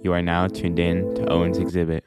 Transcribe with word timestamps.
You 0.00 0.12
are 0.12 0.22
now 0.22 0.46
tuned 0.46 0.78
in 0.78 1.12
to 1.16 1.28
Owen's 1.28 1.58
Exhibit. 1.58 2.04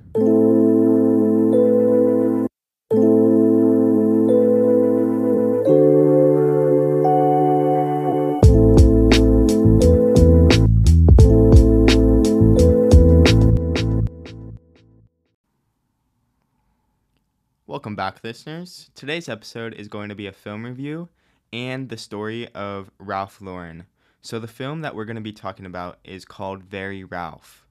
Welcome 17.68 17.98
back, 17.98 18.23
listeners. 18.23 18.89
Today's 18.96 19.28
episode 19.28 19.73
is 19.73 19.89
going 19.89 20.08
to 20.08 20.16
be 20.16 20.28
a 20.28 20.32
film 20.32 20.66
review 20.66 21.10
and 21.52 21.89
the 21.89 21.98
story 21.98 22.48
of 22.55 22.89
Ralph 23.00 23.42
Lauren. 23.42 23.86
So, 24.21 24.39
the 24.39 24.48
film 24.48 24.80
that 24.82 24.96
we're 24.96 25.05
going 25.05 25.16
to 25.16 25.21
be 25.21 25.34
talking 25.34 25.66
about 25.66 26.00
is 26.05 26.23
called 26.23 26.64
Very 26.64 27.04
Ralph. 27.04 27.66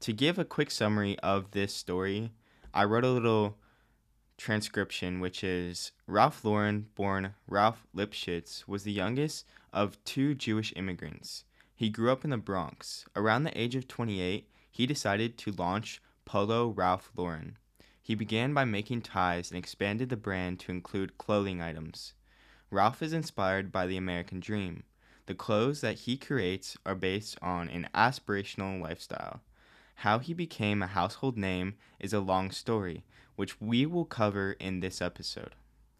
To 0.00 0.14
give 0.14 0.38
a 0.38 0.46
quick 0.46 0.70
summary 0.70 1.18
of 1.18 1.50
this 1.50 1.74
story, 1.74 2.32
I 2.72 2.84
wrote 2.84 3.04
a 3.04 3.10
little 3.10 3.58
transcription, 4.38 5.20
which 5.20 5.44
is 5.44 5.92
Ralph 6.06 6.42
Lauren, 6.42 6.86
born 6.94 7.34
Ralph 7.46 7.86
Lipschitz, 7.94 8.66
was 8.66 8.84
the 8.84 8.92
youngest 8.92 9.44
of 9.74 10.02
two 10.06 10.34
Jewish 10.34 10.72
immigrants. 10.74 11.44
He 11.76 11.90
grew 11.90 12.10
up 12.10 12.24
in 12.24 12.30
the 12.30 12.38
Bronx. 12.38 13.04
Around 13.14 13.44
the 13.44 13.60
age 13.60 13.74
of 13.74 13.88
28, 13.88 14.48
he 14.70 14.86
decided 14.86 15.36
to 15.36 15.52
launch 15.52 16.00
Polo 16.24 16.68
Ralph 16.68 17.12
Lauren. 17.14 17.58
He 18.00 18.14
began 18.14 18.54
by 18.54 18.64
making 18.64 19.02
ties 19.02 19.50
and 19.50 19.58
expanded 19.58 20.08
the 20.08 20.16
brand 20.16 20.60
to 20.60 20.72
include 20.72 21.18
clothing 21.18 21.60
items. 21.60 22.14
Ralph 22.70 23.02
is 23.02 23.12
inspired 23.12 23.70
by 23.70 23.86
the 23.86 23.98
American 23.98 24.40
dream. 24.40 24.84
The 25.26 25.34
clothes 25.34 25.82
that 25.82 25.98
he 25.98 26.16
creates 26.16 26.78
are 26.86 26.94
based 26.94 27.36
on 27.42 27.68
an 27.68 27.86
aspirational 27.94 28.80
lifestyle. 28.80 29.42
How 30.00 30.18
he 30.18 30.32
became 30.32 30.82
a 30.82 30.86
household 30.86 31.36
name 31.36 31.74
is 31.98 32.14
a 32.14 32.20
long 32.20 32.52
story, 32.52 33.04
which 33.36 33.60
we 33.60 33.84
will 33.84 34.06
cover 34.06 34.52
in 34.52 34.80
this 34.80 35.02
episode. 35.02 35.54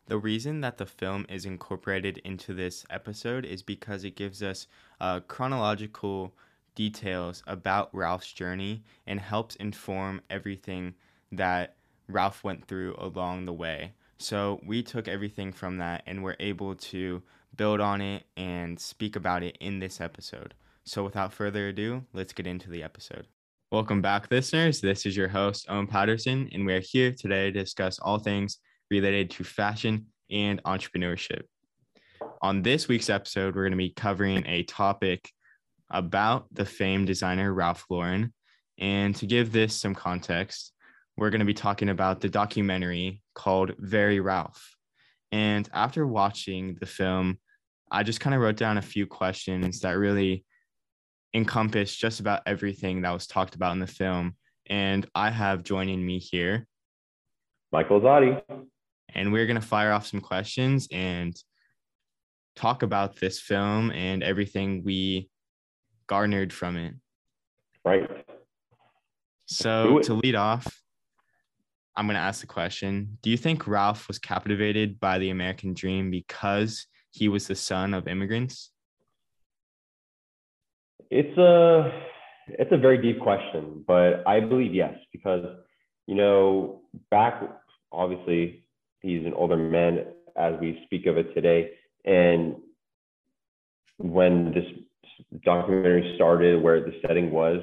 The 0.06 0.16
reason 0.16 0.62
that 0.62 0.78
the 0.78 0.86
film 0.86 1.26
is 1.28 1.44
incorporated 1.44 2.16
into 2.24 2.54
this 2.54 2.86
episode 2.88 3.44
is 3.44 3.62
because 3.62 4.02
it 4.02 4.16
gives 4.16 4.42
us 4.42 4.66
uh, 5.02 5.20
chronological 5.20 6.34
details 6.74 7.42
about 7.46 7.94
Ralph's 7.94 8.32
journey 8.32 8.84
and 9.06 9.20
helps 9.20 9.54
inform 9.56 10.22
everything 10.30 10.94
that 11.30 11.76
Ralph 12.08 12.42
went 12.42 12.64
through 12.64 12.96
along 12.96 13.44
the 13.44 13.52
way. 13.52 13.92
So 14.16 14.62
we 14.64 14.82
took 14.82 15.08
everything 15.08 15.52
from 15.52 15.76
that 15.76 16.04
and 16.06 16.24
we're 16.24 16.36
able 16.40 16.74
to 16.74 17.22
build 17.54 17.82
on 17.82 18.00
it 18.00 18.24
and 18.34 18.80
speak 18.80 19.14
about 19.14 19.42
it 19.42 19.58
in 19.60 19.78
this 19.78 20.00
episode. 20.00 20.54
So 20.84 21.04
without 21.04 21.34
further 21.34 21.68
ado, 21.68 22.06
let's 22.14 22.32
get 22.32 22.46
into 22.46 22.70
the 22.70 22.82
episode. 22.82 23.26
Welcome 23.72 24.02
back, 24.02 24.32
listeners. 24.32 24.80
This 24.80 25.06
is 25.06 25.16
your 25.16 25.28
host, 25.28 25.66
Owen 25.68 25.86
Patterson, 25.86 26.48
and 26.52 26.66
we 26.66 26.74
are 26.74 26.80
here 26.80 27.12
today 27.12 27.52
to 27.52 27.60
discuss 27.60 28.00
all 28.00 28.18
things 28.18 28.58
related 28.90 29.30
to 29.30 29.44
fashion 29.44 30.06
and 30.28 30.60
entrepreneurship. 30.64 31.42
On 32.42 32.62
this 32.62 32.88
week's 32.88 33.08
episode, 33.08 33.54
we're 33.54 33.62
going 33.62 33.70
to 33.70 33.76
be 33.76 33.90
covering 33.90 34.44
a 34.48 34.64
topic 34.64 35.30
about 35.88 36.52
the 36.52 36.64
famed 36.64 37.06
designer 37.06 37.54
Ralph 37.54 37.84
Lauren. 37.88 38.34
And 38.78 39.14
to 39.14 39.26
give 39.26 39.52
this 39.52 39.76
some 39.76 39.94
context, 39.94 40.72
we're 41.16 41.30
going 41.30 41.38
to 41.38 41.44
be 41.44 41.54
talking 41.54 41.90
about 41.90 42.20
the 42.20 42.28
documentary 42.28 43.22
called 43.36 43.76
Very 43.78 44.18
Ralph. 44.18 44.74
And 45.30 45.70
after 45.72 46.04
watching 46.04 46.76
the 46.80 46.86
film, 46.86 47.38
I 47.88 48.02
just 48.02 48.18
kind 48.18 48.34
of 48.34 48.40
wrote 48.40 48.56
down 48.56 48.78
a 48.78 48.82
few 48.82 49.06
questions 49.06 49.78
that 49.82 49.92
really 49.92 50.44
encompass 51.34 51.94
just 51.94 52.20
about 52.20 52.42
everything 52.46 53.02
that 53.02 53.12
was 53.12 53.26
talked 53.26 53.54
about 53.54 53.72
in 53.72 53.78
the 53.78 53.86
film. 53.86 54.34
And 54.66 55.06
I 55.14 55.30
have 55.30 55.62
joining 55.62 56.04
me 56.04 56.18
here 56.18 56.66
Michael 57.72 58.00
Zotti. 58.00 58.40
And 59.14 59.32
we're 59.32 59.46
going 59.46 59.60
to 59.60 59.66
fire 59.66 59.92
off 59.92 60.06
some 60.06 60.20
questions 60.20 60.86
and 60.92 61.36
talk 62.56 62.82
about 62.82 63.16
this 63.16 63.40
film 63.40 63.90
and 63.90 64.22
everything 64.22 64.82
we 64.84 65.28
garnered 66.06 66.52
from 66.52 66.76
it. 66.76 66.94
Right. 67.84 68.08
So, 69.46 69.98
to 70.00 70.14
lead 70.14 70.36
off, 70.36 70.80
I'm 71.96 72.06
going 72.06 72.14
to 72.14 72.20
ask 72.20 72.40
the 72.40 72.46
question 72.46 73.18
Do 73.22 73.30
you 73.30 73.36
think 73.36 73.66
Ralph 73.66 74.06
was 74.06 74.18
captivated 74.18 75.00
by 75.00 75.18
the 75.18 75.30
American 75.30 75.74
dream 75.74 76.10
because 76.10 76.86
he 77.10 77.28
was 77.28 77.48
the 77.48 77.56
son 77.56 77.94
of 77.94 78.06
immigrants? 78.06 78.70
It's 81.10 81.36
a 81.38 81.90
it's 82.48 82.72
a 82.72 82.76
very 82.76 83.00
deep 83.00 83.20
question, 83.20 83.84
but 83.86 84.26
I 84.26 84.40
believe 84.40 84.74
yes 84.74 84.94
because 85.12 85.44
you 86.06 86.14
know 86.14 86.82
back 87.10 87.42
obviously 87.92 88.64
he's 89.00 89.26
an 89.26 89.34
older 89.34 89.56
man 89.56 90.06
as 90.36 90.54
we 90.60 90.80
speak 90.84 91.06
of 91.06 91.18
it 91.18 91.34
today, 91.34 91.72
and 92.04 92.56
when 93.98 94.52
this 94.54 94.64
documentary 95.44 96.12
started, 96.14 96.62
where 96.62 96.80
the 96.80 96.92
setting 97.06 97.30
was, 97.30 97.60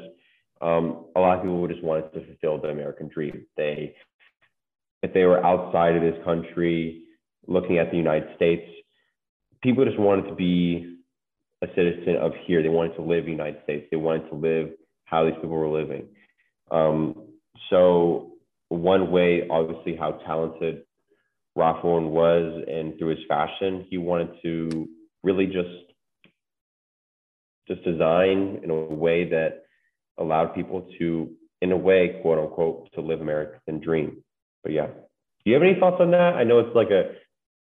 um, 0.62 1.06
a 1.16 1.20
lot 1.20 1.38
of 1.38 1.44
people 1.44 1.68
just 1.68 1.84
wanted 1.84 2.14
to 2.14 2.26
fulfill 2.26 2.62
the 2.62 2.68
American 2.68 3.08
dream. 3.08 3.46
They 3.56 3.96
if 5.04 5.14
they 5.14 5.24
were 5.24 5.46
outside 5.46 5.96
of 5.96 6.02
this 6.02 6.22
country, 6.26 7.04
looking 7.48 7.78
at 7.78 7.92
the 7.92 7.98
United 7.98 8.36
States, 8.36 8.70
people 9.64 9.86
just 9.86 10.00
wanted 10.00 10.28
to 10.28 10.36
be 10.36 10.97
a 11.64 11.68
citizen 11.76 12.18
of 12.18 12.34
here. 12.46 12.62
They 12.62 12.70
wanted 12.70 12.96
to 12.96 13.02
live 13.02 13.20
in 13.20 13.26
the 13.26 13.32
United 13.32 13.64
States. 13.64 13.88
They 13.90 13.98
wanted 13.98 14.30
to 14.30 14.36
live 14.36 14.70
how 15.06 15.26
these 15.26 15.36
people 15.36 15.50
were 15.50 15.70
living. 15.70 16.08
Um, 16.70 17.28
so 17.70 18.34
one 18.70 19.12
way, 19.12 19.48
obviously, 19.50 19.96
how 19.96 20.12
talented 20.26 20.84
Ralph 21.56 21.84
was, 21.84 22.64
and 22.68 22.98
through 22.98 23.16
his 23.16 23.26
fashion, 23.28 23.86
he 23.90 23.98
wanted 23.98 24.30
to 24.44 24.88
really 25.24 25.48
just 25.48 25.70
just 27.68 27.84
design 27.84 28.62
in 28.64 28.70
a 28.70 28.76
way 28.76 29.30
that 29.30 29.64
allowed 30.18 30.56
people 30.56 30.88
to, 30.98 31.30
in 31.62 31.72
a 31.74 31.78
way, 31.78 32.20
quote 32.22 32.40
unquote, 32.40 32.90
to 32.94 33.02
live 33.02 33.20
American 33.20 33.80
dream. 33.80 34.24
But 34.64 34.72
yeah, 34.72 34.88
do 34.88 34.94
you 35.46 35.54
have 35.54 35.64
any 35.64 35.80
thoughts 35.80 35.98
on 36.00 36.12
that? 36.12 36.36
I 36.36 36.44
know 36.44 36.60
it's 36.60 36.76
like 36.76 36.92
a 36.92 37.12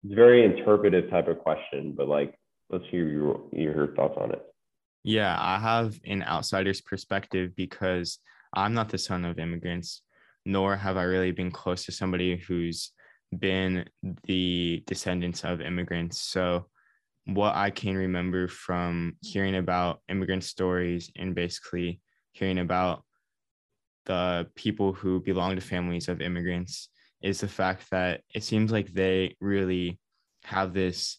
it's 0.05 0.15
very 0.15 0.45
interpretive 0.45 1.11
type 1.11 1.29
of 1.29 1.39
question, 1.41 1.95
but 1.97 2.09
like 2.09 2.35
let's 2.71 2.85
hear 2.91 3.09
your 3.09 3.41
your 3.53 3.95
thoughts 3.95 4.17
on 4.19 4.33
it. 4.33 4.43
Yeah, 5.03 5.37
I 5.39 5.59
have 5.59 5.99
an 6.05 6.23
outsider's 6.23 6.81
perspective 6.81 7.57
because 7.57 8.19
I'm 8.53 8.75
not 8.75 8.89
the 8.89 8.99
son 8.99 9.25
of 9.25 9.39
immigrants, 9.39 10.03
nor 10.45 10.77
have 10.77 10.97
I 10.97 11.05
really 11.05 11.33
been 11.33 11.51
close 11.51 11.85
to 11.87 11.93
somebody 11.93 12.37
who's 12.37 12.93
been 13.39 13.89
the 14.25 14.83
descendants 14.87 15.45
of 15.45 15.61
immigrants. 15.61 16.21
So, 16.21 16.67
what 17.27 17.55
I 17.55 17.71
can 17.71 17.97
remember 17.97 18.49
from 18.49 19.17
hearing 19.23 19.57
about 19.57 20.01
immigrant 20.09 20.45
stories 20.45 21.11
and 21.17 21.35
basically 21.35 22.01
hearing 22.33 22.59
about 22.59 23.05
the 24.07 24.49
people 24.55 24.93
who 24.93 25.21
belong 25.21 25.55
to 25.55 25.63
families 25.63 26.09
of 26.09 26.21
immigrants 26.21 26.89
is 27.23 27.41
the 27.41 27.49
fact 27.49 27.91
that 27.91 28.23
it 28.35 28.43
seems 28.43 28.73
like 28.73 28.89
they 28.89 29.37
really 29.41 30.01
have 30.45 30.73
this 30.73 31.19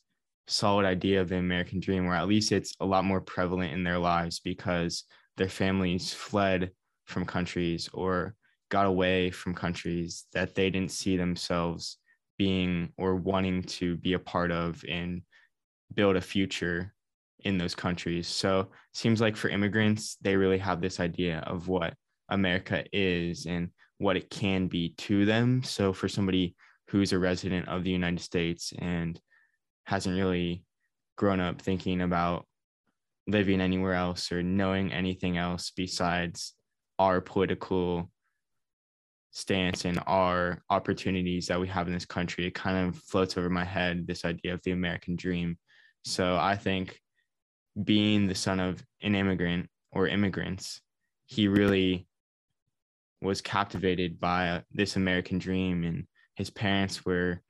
solid 0.52 0.86
idea 0.86 1.22
of 1.22 1.30
the 1.30 1.38
American 1.38 1.80
dream, 1.80 2.06
or 2.06 2.14
at 2.14 2.28
least 2.28 2.52
it's 2.52 2.76
a 2.80 2.86
lot 2.86 3.06
more 3.06 3.22
prevalent 3.22 3.74
in 3.74 3.84
their 3.84 3.98
lives 3.98 4.40
because 4.40 5.06
their 5.38 5.50
families 5.50 6.14
fled 6.14 6.72
from 7.06 7.26
countries 7.26 7.90
or 7.94 8.36
got 8.70 8.86
away 8.86 9.32
from 9.32 9.54
countries 9.54 10.26
that 10.34 10.56
they 10.56 10.70
didn't 10.70 10.92
see 10.92 11.18
themselves 11.18 11.98
being 12.38 12.90
or 12.98 13.16
wanting 13.16 13.64
to 13.64 13.98
be 13.98 14.14
a 14.14 14.20
part 14.20 14.52
of 14.52 14.84
and 14.88 15.22
build 15.94 16.16
a 16.16 16.22
future 16.22 16.94
in 17.44 17.58
those 17.58 17.76
countries. 17.76 18.28
So 18.28 18.70
seems 18.94 19.20
like 19.20 19.36
for 19.36 19.50
immigrants, 19.50 20.18
they 20.22 20.36
really 20.36 20.58
have 20.58 20.82
this 20.82 21.00
idea 21.00 21.40
of 21.40 21.68
what 21.68 21.94
America 22.30 22.86
is 22.94 23.46
and 23.46 23.70
what 23.98 24.16
it 24.16 24.30
can 24.30 24.68
be 24.68 24.94
to 24.98 25.26
them. 25.26 25.64
So 25.64 25.94
for 25.94 26.08
somebody 26.08 26.56
who's 26.88 27.14
a 27.14 27.20
resident 27.20 27.68
of 27.68 27.84
the 27.84 27.92
United 27.92 28.22
States 28.22 28.74
and 28.80 29.20
hasn't 29.86 30.18
really 30.18 30.64
grown 31.18 31.40
up 31.40 31.62
thinking 31.62 32.02
about 32.02 32.46
living 33.28 33.62
anywhere 33.62 33.94
else 33.94 34.32
or 34.32 34.42
knowing 34.42 34.92
anything 34.92 35.38
else 35.38 35.72
besides 35.76 36.54
our 37.00 37.22
political 37.22 38.10
stance 39.32 39.86
and 39.86 40.02
our 40.08 40.62
opportunities 40.70 41.48
that 41.48 41.60
we 41.60 41.68
have 41.68 41.88
in 41.88 41.94
this 41.94 42.06
country. 42.06 42.46
It 42.46 42.56
kind 42.56 42.88
of 42.88 42.96
floats 42.96 43.38
over 43.38 43.50
my 43.50 43.64
head 43.64 44.06
this 44.06 44.26
idea 44.26 44.54
of 44.54 44.62
the 44.64 44.72
american 44.72 45.16
dream. 45.16 45.58
So 46.04 46.36
i 46.36 46.56
think 46.56 47.00
being 47.82 48.28
the 48.28 48.36
son 48.36 48.60
of 48.60 48.84
an 49.02 49.16
immigrant 49.16 49.70
or 49.92 50.08
immigrants 50.08 50.82
he 51.26 51.48
really 51.48 52.08
was 53.22 53.40
captivated 53.40 54.20
by 54.20 54.64
this 54.72 54.96
american 54.96 55.40
dream. 55.40 55.84
And 55.84 56.08
his 56.36 56.50
parents 56.50 57.06
were 57.06 57.42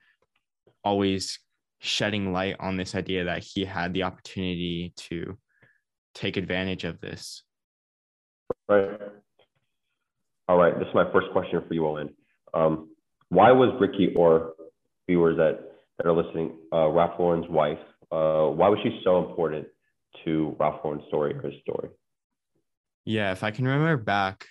always 0.84 1.40
shedding 1.82 2.32
light 2.32 2.56
on 2.60 2.78
this 2.78 2.94
idea 2.94 3.26
that 3.26 3.44
he 3.44 3.66
had 3.66 3.92
the 3.94 4.04
opportunity 4.04 4.94
to 4.96 5.38
take 6.14 6.38
advantage 6.38 6.84
of 6.84 7.02
this. 7.02 7.44
Right. 8.70 9.00
All 10.48 10.58
right, 10.58 10.78
this 10.78 10.88
is 10.88 10.94
my 10.94 11.12
first 11.12 11.28
question 11.32 11.62
for 11.68 11.74
you, 11.74 11.88
Owen. 11.88 12.10
Um, 12.54 12.90
why 13.30 13.52
was 13.52 13.70
Ricky 13.80 14.14
or 14.16 14.54
viewers 15.08 15.38
that, 15.38 15.60
that 15.98 16.06
are 16.06 16.14
listening, 16.14 16.58
uh, 16.72 16.88
Ralph 16.90 17.20
Lauren's 17.20 17.50
wife, 17.50 17.80
uh, 18.12 18.46
why 18.48 18.70
was 18.70 18.78
she 18.84 19.00
so 19.04 19.28
important 19.28 19.68
to 20.24 20.56
Ralph 20.60 20.82
Lauren's 20.84 21.04
story 21.08 21.34
or 21.34 21.42
his 21.42 21.60
story? 21.62 21.90
Yeah, 23.06 23.32
if 23.32 23.44
I 23.44 23.50
can 23.50 23.66
remember 23.66 23.98
back, 23.98 24.46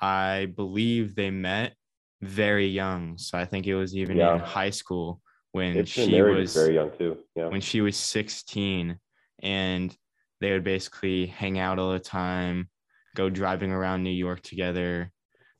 I 0.00 0.46
believe 0.56 1.14
they 1.14 1.30
met 1.30 1.74
very 2.20 2.66
young. 2.66 3.18
So 3.18 3.38
I 3.38 3.44
think 3.44 3.66
it 3.66 3.76
was 3.76 3.94
even 3.94 4.16
yeah. 4.16 4.34
in 4.34 4.40
high 4.40 4.70
school 4.70 5.20
when 5.52 5.76
it's 5.76 5.90
she 5.90 6.20
was 6.20 6.54
very 6.54 6.74
young 6.74 6.90
too. 6.96 7.18
Yeah. 7.34 7.48
When 7.48 7.60
she 7.60 7.80
was 7.80 7.96
16 7.96 8.98
and 9.42 9.96
they 10.40 10.52
would 10.52 10.64
basically 10.64 11.26
hang 11.26 11.58
out 11.58 11.78
all 11.78 11.92
the 11.92 11.98
time, 11.98 12.68
go 13.16 13.28
driving 13.30 13.72
around 13.72 14.02
New 14.02 14.10
York 14.10 14.42
together. 14.42 15.10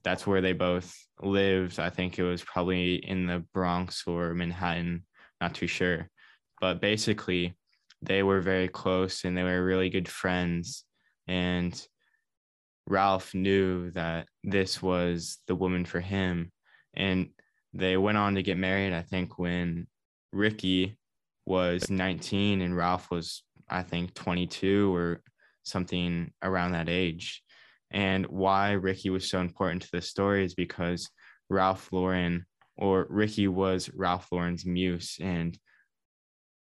That's 0.04 0.26
where 0.26 0.40
they 0.40 0.52
both 0.52 0.94
lived. 1.20 1.80
I 1.80 1.90
think 1.90 2.18
it 2.18 2.22
was 2.22 2.42
probably 2.42 2.96
in 2.96 3.26
the 3.26 3.44
Bronx 3.52 4.04
or 4.06 4.34
Manhattan, 4.34 5.04
not 5.40 5.54
too 5.54 5.66
sure. 5.66 6.08
But 6.60 6.80
basically, 6.80 7.56
they 8.02 8.22
were 8.22 8.40
very 8.40 8.68
close 8.68 9.24
and 9.24 9.36
they 9.36 9.42
were 9.42 9.64
really 9.64 9.90
good 9.90 10.08
friends. 10.08 10.84
And 11.26 11.80
Ralph 12.86 13.34
knew 13.34 13.90
that 13.92 14.28
this 14.44 14.80
was 14.80 15.38
the 15.46 15.54
woman 15.54 15.84
for 15.84 16.00
him. 16.00 16.52
And 16.94 17.30
they 17.72 17.96
went 17.96 18.18
on 18.18 18.34
to 18.34 18.42
get 18.42 18.58
married, 18.58 18.92
I 18.92 19.02
think, 19.02 19.38
when 19.38 19.86
Ricky 20.32 20.98
was 21.46 21.90
19 21.90 22.60
and 22.60 22.76
Ralph 22.76 23.10
was, 23.10 23.42
I 23.68 23.82
think, 23.82 24.14
22 24.14 24.94
or 24.94 25.22
something 25.64 26.32
around 26.42 26.72
that 26.72 26.88
age. 26.88 27.42
And 27.90 28.26
why 28.26 28.72
Ricky 28.72 29.10
was 29.10 29.28
so 29.28 29.40
important 29.40 29.82
to 29.82 29.90
the 29.92 30.02
story 30.02 30.44
is 30.44 30.54
because 30.54 31.08
Ralph 31.48 31.90
Lauren 31.92 32.46
or 32.76 33.06
Ricky 33.08 33.48
was 33.48 33.90
Ralph 33.94 34.28
Lauren's 34.30 34.66
muse 34.66 35.16
and 35.20 35.58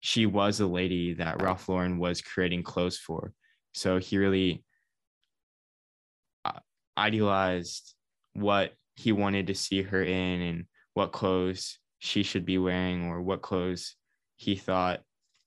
she 0.00 0.26
was 0.26 0.60
a 0.60 0.66
lady 0.66 1.14
that 1.14 1.40
Ralph 1.40 1.66
Lauren 1.66 1.98
was 1.98 2.20
creating 2.20 2.62
clothes 2.62 2.98
for. 2.98 3.32
So 3.72 3.98
he 3.98 4.18
really 4.18 4.62
uh, 6.44 6.60
idealized 6.98 7.94
what 8.34 8.74
he 8.96 9.12
wanted 9.12 9.46
to 9.46 9.54
see 9.54 9.80
her 9.80 10.02
in 10.02 10.40
and 10.42 10.64
what 10.94 11.12
clothes 11.12 11.78
she 11.98 12.22
should 12.22 12.44
be 12.44 12.58
wearing 12.58 13.08
or 13.08 13.20
what 13.20 13.42
clothes 13.42 13.96
he 14.36 14.56
thought 14.56 15.00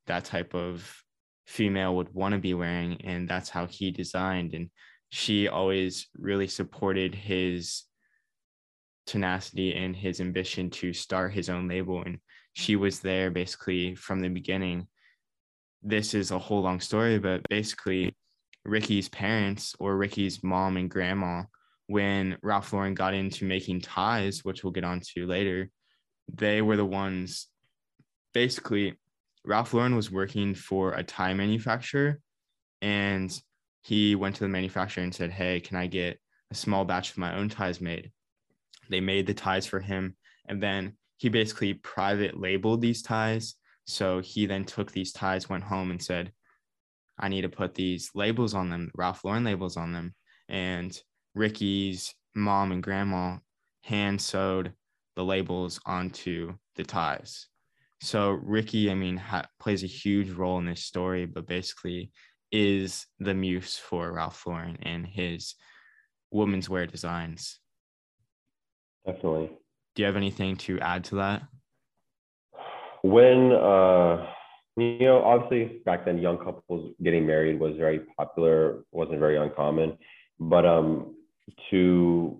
that 0.06 0.26
type 0.26 0.54
of 0.54 1.04
female 1.46 1.96
would 1.96 2.14
want 2.14 2.34
to 2.34 2.40
be 2.40 2.54
wearing 2.54 3.02
and 3.04 3.28
that's 3.28 3.50
how 3.50 3.66
he 3.66 3.92
designed. 3.92 4.54
And 4.54 4.70
she 5.10 5.48
always 5.48 6.08
really 6.18 6.48
supported 6.48 7.16
his 7.16 7.84
tenacity 9.06 9.74
and 9.74 9.96
his 9.96 10.20
ambition 10.20 10.70
to 10.70 10.92
start 10.92 11.34
his 11.34 11.50
own 11.50 11.70
label. 11.70 12.04
And 12.04 12.20
she 12.54 12.76
was 12.76 13.00
there 13.00 13.32
basically 13.32 13.96
from 13.96 14.20
the 14.20 14.30
beginning. 14.30 14.88
This 15.82 16.14
is 16.14 16.32
a 16.32 16.40
whole 16.40 16.62
long 16.62 16.82
story 16.82 17.18
but 17.20 17.42
basically 17.50 18.16
ricky's 18.66 19.08
parents 19.08 19.76
or 19.80 19.96
ricky's 19.96 20.44
mom 20.44 20.76
and 20.76 20.90
grandma 20.90 21.44
when 21.88 22.38
Ralph 22.42 22.72
Lauren 22.72 22.94
got 22.94 23.14
into 23.14 23.46
making 23.46 23.82
ties, 23.82 24.44
which 24.44 24.64
we'll 24.64 24.74
get 24.74 24.84
onto 24.84 25.26
later, 25.26 25.70
they 26.34 26.62
were 26.62 26.78
the 26.78 26.86
ones 26.86 27.48
basically 28.34 28.96
Ralph 29.46 29.74
Lauren 29.74 29.96
was 29.96 30.12
working 30.12 30.54
for 30.54 30.94
a 30.94 31.04
tie 31.04 31.34
manufacturer 31.34 32.20
and 32.82 33.32
he 33.82 34.14
went 34.16 34.36
to 34.36 34.44
the 34.44 34.50
manufacturer 34.50 35.04
and 35.04 35.16
said, 35.16 35.32
Hey, 35.32 35.62
can 35.62 35.78
I 35.78 35.88
get 35.88 36.20
a 36.52 36.56
small 36.56 36.84
batch 36.84 37.12
of 37.12 37.18
my 37.18 37.36
own 37.36 37.48
ties 37.48 37.80
made? 37.80 38.12
They 38.90 39.00
made 39.00 39.26
the 39.26 39.34
ties 39.34 39.66
for 39.66 39.80
him. 39.80 40.18
And 40.48 40.62
then 40.62 40.98
he 41.16 41.30
basically 41.30 41.74
private 41.74 42.40
labeled 42.40 42.82
these 42.82 43.02
ties. 43.02 43.56
So 43.86 44.20
he 44.20 44.46
then 44.46 44.66
took 44.66 44.92
these 44.92 45.14
ties, 45.14 45.50
went 45.50 45.64
home 45.64 45.92
and 45.92 46.04
said, 46.04 46.34
I 47.18 47.30
need 47.30 47.42
to 47.42 47.50
put 47.50 47.74
these 47.74 48.12
labels 48.14 48.54
on 48.54 48.70
them, 48.70 48.92
Ralph 48.96 49.24
Lauren 49.24 49.46
labels 49.46 49.78
on 49.78 49.94
them. 49.94 50.14
And 50.50 50.96
Ricky's 51.38 52.14
mom 52.36 52.72
and 52.72 52.84
grandma 52.84 53.38
hand 53.84 54.22
sewed 54.22 54.74
the 55.16 55.24
labels 55.24 55.80
onto 55.86 56.56
the 56.76 56.84
ties. 56.84 57.48
So 58.02 58.32
Ricky, 58.32 58.92
I 58.92 58.94
mean, 58.94 59.18
ha- 59.18 59.48
plays 59.60 59.84
a 59.84 59.88
huge 59.88 60.30
role 60.30 60.60
in 60.60 60.66
this 60.66 60.84
story, 60.84 61.26
but 61.26 61.48
basically 61.48 62.12
is 62.52 63.08
the 63.20 63.34
muse 63.34 63.78
for 63.78 64.12
Ralph 64.14 64.46
Lauren 64.46 64.78
and 64.84 65.06
his 65.06 65.56
women's 66.32 66.70
wear 66.70 66.86
designs. 66.86 67.60
Definitely. 69.06 69.52
Do 69.96 70.02
you 70.02 70.06
have 70.06 70.16
anything 70.16 70.58
to 70.58 70.80
add 70.80 71.04
to 71.06 71.16
that? 71.16 71.44
When 73.02 73.52
uh 73.52 74.28
you 74.76 75.00
know, 75.00 75.24
obviously 75.24 75.80
back 75.86 76.06
then 76.06 76.20
young 76.20 76.38
couples 76.38 76.94
getting 77.02 77.26
married 77.26 77.60
was 77.60 77.76
very 77.78 78.02
popular, 78.16 78.84
wasn't 78.92 79.20
very 79.20 79.38
uncommon. 79.38 79.98
But 80.40 80.66
um 80.66 81.16
to 81.72 82.38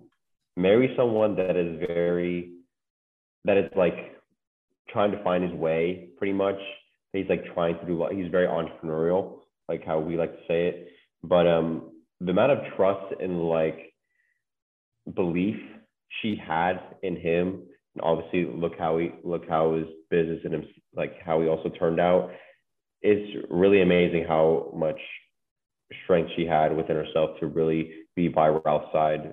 marry 0.56 0.92
someone 0.96 1.36
that 1.36 1.56
is 1.56 1.78
very 1.86 2.52
that 3.44 3.56
is 3.56 3.70
like 3.76 4.16
trying 4.88 5.12
to 5.12 5.22
find 5.22 5.44
his 5.44 5.52
way 5.52 6.08
pretty 6.18 6.32
much. 6.32 6.58
He's 7.12 7.28
like 7.28 7.44
trying 7.54 7.78
to 7.78 7.86
do 7.86 8.06
he's 8.12 8.30
very 8.30 8.46
entrepreneurial 8.46 9.38
like 9.68 9.84
how 9.84 10.00
we 10.00 10.16
like 10.16 10.32
to 10.32 10.42
say 10.48 10.66
it. 10.68 10.88
But 11.22 11.46
um 11.46 11.92
the 12.20 12.30
amount 12.30 12.52
of 12.52 12.58
trust 12.76 13.14
and 13.20 13.48
like 13.48 13.92
belief 15.14 15.56
she 16.20 16.36
had 16.36 16.80
in 17.02 17.16
him 17.16 17.62
and 17.94 18.02
obviously 18.02 18.46
look 18.46 18.72
how 18.78 18.98
he 18.98 19.10
look 19.24 19.48
how 19.48 19.74
his 19.74 19.86
business 20.10 20.40
and 20.44 20.54
him 20.54 20.64
like 20.94 21.14
how 21.24 21.40
he 21.40 21.48
also 21.48 21.68
turned 21.70 22.00
out 22.00 22.30
it's 23.02 23.46
really 23.50 23.80
amazing 23.82 24.24
how 24.26 24.72
much 24.74 24.98
strength 26.04 26.30
she 26.36 26.46
had 26.46 26.76
within 26.76 26.96
herself 26.96 27.38
to 27.40 27.46
really 27.46 27.92
be 28.14 28.28
by 28.28 28.48
Ralph's 28.48 28.92
side, 28.92 29.32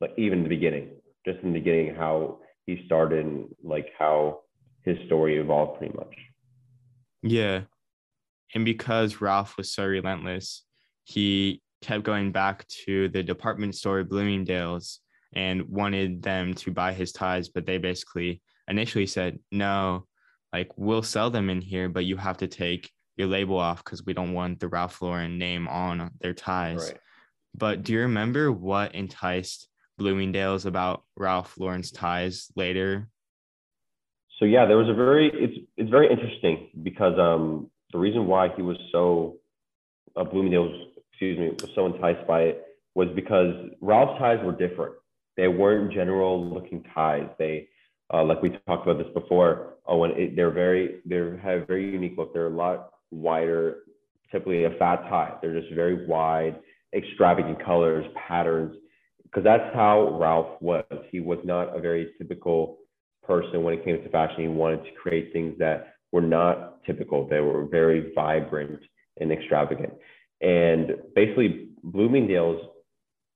like 0.00 0.12
even 0.16 0.38
in 0.38 0.44
the 0.44 0.48
beginning, 0.48 0.90
just 1.26 1.40
in 1.40 1.52
the 1.52 1.58
beginning, 1.58 1.94
how 1.94 2.38
he 2.66 2.82
started 2.86 3.24
and 3.24 3.54
like 3.62 3.88
how 3.98 4.40
his 4.84 4.96
story 5.06 5.36
evolved 5.36 5.78
pretty 5.78 5.94
much. 5.96 6.14
Yeah. 7.22 7.62
And 8.54 8.64
because 8.64 9.20
Ralph 9.20 9.56
was 9.56 9.72
so 9.72 9.84
relentless, 9.84 10.64
he 11.04 11.62
kept 11.82 12.04
going 12.04 12.32
back 12.32 12.66
to 12.84 13.08
the 13.08 13.22
department 13.22 13.74
store 13.74 14.04
Bloomingdale's 14.04 15.00
and 15.34 15.68
wanted 15.68 16.22
them 16.22 16.54
to 16.54 16.70
buy 16.70 16.92
his 16.92 17.12
ties, 17.12 17.48
but 17.48 17.64
they 17.64 17.78
basically 17.78 18.42
initially 18.68 19.06
said, 19.06 19.38
no, 19.50 20.06
like 20.52 20.70
we'll 20.76 21.02
sell 21.02 21.30
them 21.30 21.48
in 21.48 21.60
here, 21.60 21.88
but 21.88 22.04
you 22.04 22.16
have 22.16 22.36
to 22.38 22.46
take 22.46 22.90
your 23.16 23.28
label 23.28 23.58
off 23.58 23.84
because 23.84 24.04
we 24.04 24.14
don't 24.14 24.32
want 24.32 24.60
the 24.60 24.68
Ralph 24.68 25.02
Lauren 25.02 25.38
name 25.38 25.68
on 25.68 26.10
their 26.20 26.34
ties. 26.34 26.90
Right. 26.90 26.98
But 27.54 27.82
do 27.82 27.92
you 27.92 28.00
remember 28.00 28.50
what 28.50 28.94
enticed 28.94 29.68
Bloomingdale's 29.98 30.66
about 30.66 31.04
Ralph 31.16 31.58
Lauren's 31.58 31.90
ties 31.90 32.50
later? 32.56 33.08
So 34.38 34.46
yeah, 34.46 34.66
there 34.66 34.78
was 34.78 34.88
a 34.88 34.94
very 34.94 35.30
it's 35.34 35.58
it's 35.76 35.90
very 35.90 36.10
interesting 36.10 36.68
because 36.82 37.18
um 37.18 37.70
the 37.92 37.98
reason 37.98 38.26
why 38.26 38.48
he 38.56 38.62
was 38.62 38.78
so 38.90 39.36
uh, 40.16 40.24
Bloomingdale's 40.24 40.88
excuse 41.10 41.38
me 41.38 41.50
was 41.50 41.70
so 41.74 41.86
enticed 41.86 42.26
by 42.26 42.42
it 42.42 42.64
was 42.94 43.08
because 43.14 43.54
Ralph's 43.80 44.18
ties 44.18 44.44
were 44.44 44.52
different. 44.52 44.94
They 45.36 45.48
weren't 45.48 45.92
general 45.92 46.44
looking 46.44 46.84
ties. 46.94 47.28
They 47.38 47.68
uh, 48.12 48.24
like 48.24 48.42
we 48.42 48.50
talked 48.66 48.86
about 48.86 48.98
this 48.98 49.12
before. 49.14 49.74
Oh, 49.86 49.98
when 49.98 50.12
it, 50.12 50.36
they're 50.36 50.50
very 50.50 51.00
they 51.04 51.16
have 51.42 51.66
very 51.66 51.90
unique 51.90 52.14
look. 52.16 52.32
They're 52.32 52.46
a 52.46 52.50
lot 52.50 52.90
wider, 53.12 53.78
typically 54.30 54.64
a 54.64 54.70
fat 54.70 55.02
tie. 55.08 55.34
They're 55.40 55.58
just 55.60 55.72
very 55.74 56.06
wide, 56.06 56.58
extravagant 56.94 57.64
colors, 57.64 58.04
patterns, 58.28 58.74
because 59.24 59.44
that's 59.44 59.74
how 59.74 60.18
Ralph 60.18 60.60
was. 60.60 60.84
He 61.10 61.20
was 61.20 61.38
not 61.44 61.76
a 61.76 61.80
very 61.80 62.12
typical 62.18 62.78
person 63.22 63.62
when 63.62 63.74
it 63.74 63.84
came 63.84 64.02
to 64.02 64.08
fashion. 64.10 64.42
He 64.42 64.48
wanted 64.48 64.84
to 64.84 64.90
create 65.00 65.32
things 65.32 65.56
that 65.58 65.94
were 66.10 66.20
not 66.20 66.84
typical. 66.84 67.26
They 67.26 67.40
were 67.40 67.66
very 67.66 68.12
vibrant 68.14 68.80
and 69.20 69.32
extravagant. 69.32 69.92
And 70.40 70.92
basically, 71.14 71.68
Bloomingdale's, 71.82 72.60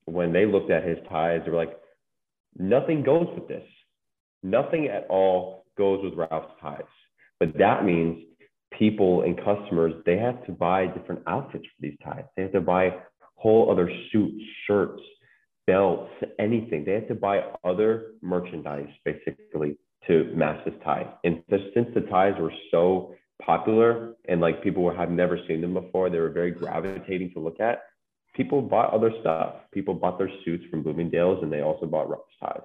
when 0.05 0.33
they 0.33 0.45
looked 0.45 0.71
at 0.71 0.83
his 0.83 0.97
ties, 1.09 1.41
they 1.45 1.51
were 1.51 1.57
like, 1.57 1.77
nothing 2.57 3.03
goes 3.03 3.27
with 3.33 3.47
this. 3.47 3.65
Nothing 4.43 4.87
at 4.87 5.07
all 5.09 5.65
goes 5.77 6.03
with 6.03 6.13
Ralph's 6.13 6.53
ties. 6.61 6.81
But 7.39 7.57
that 7.57 7.85
means 7.85 8.23
people 8.77 9.23
and 9.23 9.37
customers, 9.37 9.93
they 10.05 10.17
have 10.17 10.45
to 10.45 10.51
buy 10.51 10.87
different 10.87 11.21
outfits 11.27 11.65
for 11.65 11.81
these 11.81 11.97
ties. 12.03 12.23
They 12.35 12.43
have 12.43 12.51
to 12.53 12.61
buy 12.61 12.95
whole 13.35 13.71
other 13.71 13.91
suits, 14.11 14.43
shirts, 14.65 15.01
belts, 15.65 16.11
anything. 16.39 16.85
They 16.85 16.93
have 16.93 17.07
to 17.09 17.15
buy 17.15 17.43
other 17.63 18.13
merchandise 18.21 18.89
basically 19.03 19.77
to 20.07 20.31
match 20.33 20.63
this 20.65 20.73
tie. 20.83 21.07
And 21.23 21.43
since 21.49 21.89
the 21.93 22.01
ties 22.09 22.33
were 22.39 22.53
so 22.71 23.13
popular 23.41 24.15
and 24.27 24.41
like 24.41 24.63
people 24.63 24.89
have 24.95 25.11
never 25.11 25.39
seen 25.47 25.61
them 25.61 25.73
before, 25.73 26.09
they 26.09 26.19
were 26.19 26.29
very 26.29 26.51
gravitating 26.51 27.31
to 27.33 27.39
look 27.39 27.59
at. 27.59 27.81
people 28.37 28.61
bought 28.61 28.93
other 28.93 29.11
stuff. 29.19 29.55
People 29.73 29.95
bought 29.95 30.17
their 30.19 30.31
suits 30.45 30.63
from 30.69 30.83
Bloomingdale's, 30.83 31.41
and 31.41 31.51
they 31.51 31.61
also 31.61 31.87
bought 31.87 32.07
Ralph's 32.07 32.31
ties. 32.39 32.61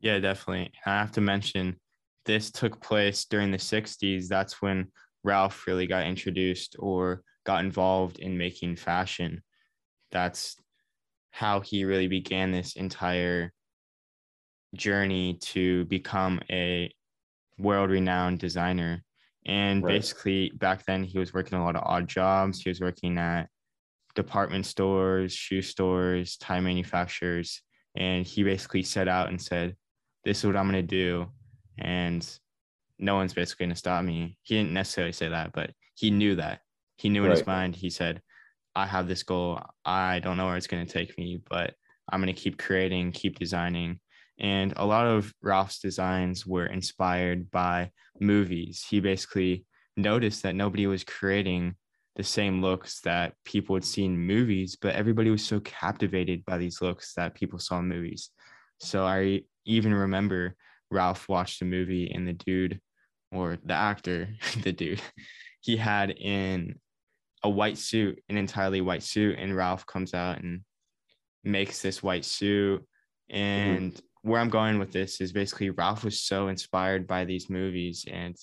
Yeah, 0.00 0.18
definitely. 0.18 0.72
I 0.84 0.90
have 0.90 1.12
to 1.12 1.20
mention 1.20 1.76
this 2.24 2.50
took 2.50 2.80
place 2.80 3.24
during 3.24 3.50
the 3.50 3.58
60s. 3.58 4.28
That's 4.28 4.60
when 4.60 4.88
Ralph 5.24 5.66
really 5.66 5.86
got 5.86 6.06
introduced 6.06 6.76
or 6.78 7.22
got 7.44 7.64
involved 7.64 8.18
in 8.18 8.38
making 8.38 8.76
fashion. 8.76 9.42
That's 10.10 10.56
how 11.30 11.60
he 11.60 11.84
really 11.84 12.08
began 12.08 12.50
this 12.50 12.76
entire 12.76 13.52
journey 14.74 15.38
to 15.40 15.84
become 15.86 16.40
a 16.50 16.92
world 17.58 17.90
renowned 17.90 18.38
designer. 18.38 19.02
And 19.46 19.82
right. 19.82 19.94
basically, 19.94 20.52
back 20.56 20.84
then, 20.84 21.04
he 21.04 21.18
was 21.18 21.32
working 21.32 21.58
a 21.58 21.64
lot 21.64 21.76
of 21.76 21.84
odd 21.84 22.08
jobs. 22.08 22.60
He 22.60 22.68
was 22.68 22.80
working 22.80 23.18
at 23.18 23.48
department 24.14 24.66
stores, 24.66 25.32
shoe 25.32 25.62
stores, 25.62 26.36
tie 26.36 26.60
manufacturers. 26.60 27.62
And 27.96 28.26
he 28.26 28.42
basically 28.42 28.82
set 28.82 29.08
out 29.08 29.28
and 29.28 29.40
said, 29.40 29.74
This 30.24 30.38
is 30.38 30.44
what 30.44 30.56
I'm 30.56 30.70
going 30.70 30.86
to 30.86 30.94
do. 30.96 31.28
And 31.78 32.28
no 32.98 33.14
one's 33.14 33.34
basically 33.34 33.66
going 33.66 33.74
to 33.74 33.78
stop 33.78 34.04
me. 34.04 34.36
He 34.42 34.56
didn't 34.56 34.72
necessarily 34.72 35.12
say 35.12 35.28
that, 35.28 35.52
but 35.52 35.70
he 35.94 36.10
knew 36.10 36.36
that. 36.36 36.60
He 36.96 37.08
knew 37.08 37.24
in 37.24 37.30
his 37.30 37.46
mind, 37.46 37.76
he 37.76 37.90
said, 37.90 38.20
I 38.74 38.86
have 38.86 39.08
this 39.08 39.22
goal. 39.22 39.60
I 39.84 40.18
don't 40.18 40.36
know 40.36 40.46
where 40.46 40.56
it's 40.56 40.66
going 40.66 40.84
to 40.84 40.92
take 40.92 41.16
me, 41.16 41.40
but 41.48 41.74
I'm 42.10 42.20
going 42.20 42.34
to 42.34 42.40
keep 42.40 42.58
creating, 42.58 43.12
keep 43.12 43.38
designing. 43.38 44.00
And 44.38 44.72
a 44.76 44.86
lot 44.86 45.06
of 45.06 45.32
Ralph's 45.42 45.80
designs 45.80 46.46
were 46.46 46.66
inspired 46.66 47.50
by 47.50 47.90
movies. 48.20 48.84
He 48.88 49.00
basically 49.00 49.64
noticed 49.96 50.42
that 50.44 50.54
nobody 50.54 50.86
was 50.86 51.04
creating 51.04 51.74
the 52.16 52.24
same 52.24 52.60
looks 52.60 53.00
that 53.02 53.34
people 53.44 53.74
would 53.74 53.84
see 53.84 54.04
in 54.04 54.18
movies, 54.18 54.76
but 54.80 54.94
everybody 54.94 55.30
was 55.30 55.44
so 55.44 55.60
captivated 55.60 56.44
by 56.44 56.58
these 56.58 56.80
looks 56.82 57.14
that 57.14 57.34
people 57.34 57.58
saw 57.60 57.78
in 57.78 57.88
movies. 57.88 58.30
So 58.80 59.04
I 59.04 59.42
even 59.64 59.94
remember 59.94 60.56
Ralph 60.90 61.28
watched 61.28 61.62
a 61.62 61.64
movie 61.64 62.10
and 62.10 62.26
the 62.26 62.32
dude 62.32 62.80
or 63.32 63.58
the 63.64 63.74
actor, 63.74 64.28
the 64.62 64.72
dude, 64.72 65.02
he 65.60 65.76
had 65.76 66.10
in 66.10 66.78
a 67.42 67.50
white 67.50 67.78
suit, 67.78 68.22
an 68.28 68.36
entirely 68.36 68.80
white 68.80 69.02
suit, 69.02 69.38
and 69.38 69.54
Ralph 69.54 69.86
comes 69.86 70.14
out 70.14 70.40
and 70.40 70.62
makes 71.44 71.82
this 71.82 72.02
white 72.02 72.24
suit. 72.24 72.84
And 73.30 73.92
mm-hmm. 73.92 74.30
where 74.30 74.40
I'm 74.40 74.48
going 74.48 74.78
with 74.78 74.92
this 74.92 75.20
is 75.20 75.32
basically 75.32 75.70
Ralph 75.70 76.04
was 76.04 76.20
so 76.20 76.48
inspired 76.48 77.06
by 77.06 77.24
these 77.24 77.50
movies 77.50 78.04
and 78.10 78.34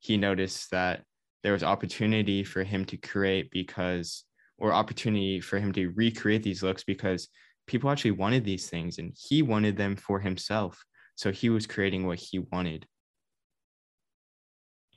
he 0.00 0.18
noticed 0.18 0.70
that 0.70 1.02
there 1.42 1.54
was 1.54 1.62
opportunity 1.62 2.44
for 2.44 2.62
him 2.62 2.84
to 2.86 2.96
create 2.98 3.50
because 3.50 4.24
or 4.58 4.72
opportunity 4.72 5.40
for 5.40 5.58
him 5.58 5.72
to 5.72 5.88
recreate 5.88 6.42
these 6.42 6.62
looks 6.62 6.84
because 6.84 7.28
people 7.66 7.90
actually 7.90 8.10
wanted 8.10 8.44
these 8.44 8.68
things 8.68 8.98
and 8.98 9.14
he 9.16 9.42
wanted 9.42 9.76
them 9.76 9.96
for 9.96 10.20
himself. 10.20 10.84
So 11.16 11.30
he 11.30 11.50
was 11.50 11.66
creating 11.66 12.06
what 12.06 12.18
he 12.18 12.38
wanted. 12.38 12.86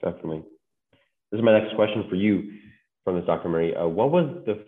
Definitely. 0.04 0.44
This 1.32 1.40
is 1.40 1.44
my 1.44 1.60
next 1.60 1.76
question 1.76 2.06
for 2.10 2.16
you 2.16 2.54
from 3.04 3.16
this 3.16 3.26
documentary. 3.26 3.76
Uh, 3.76 3.88
what 3.88 4.12
was 4.12 4.44
the 4.46 4.64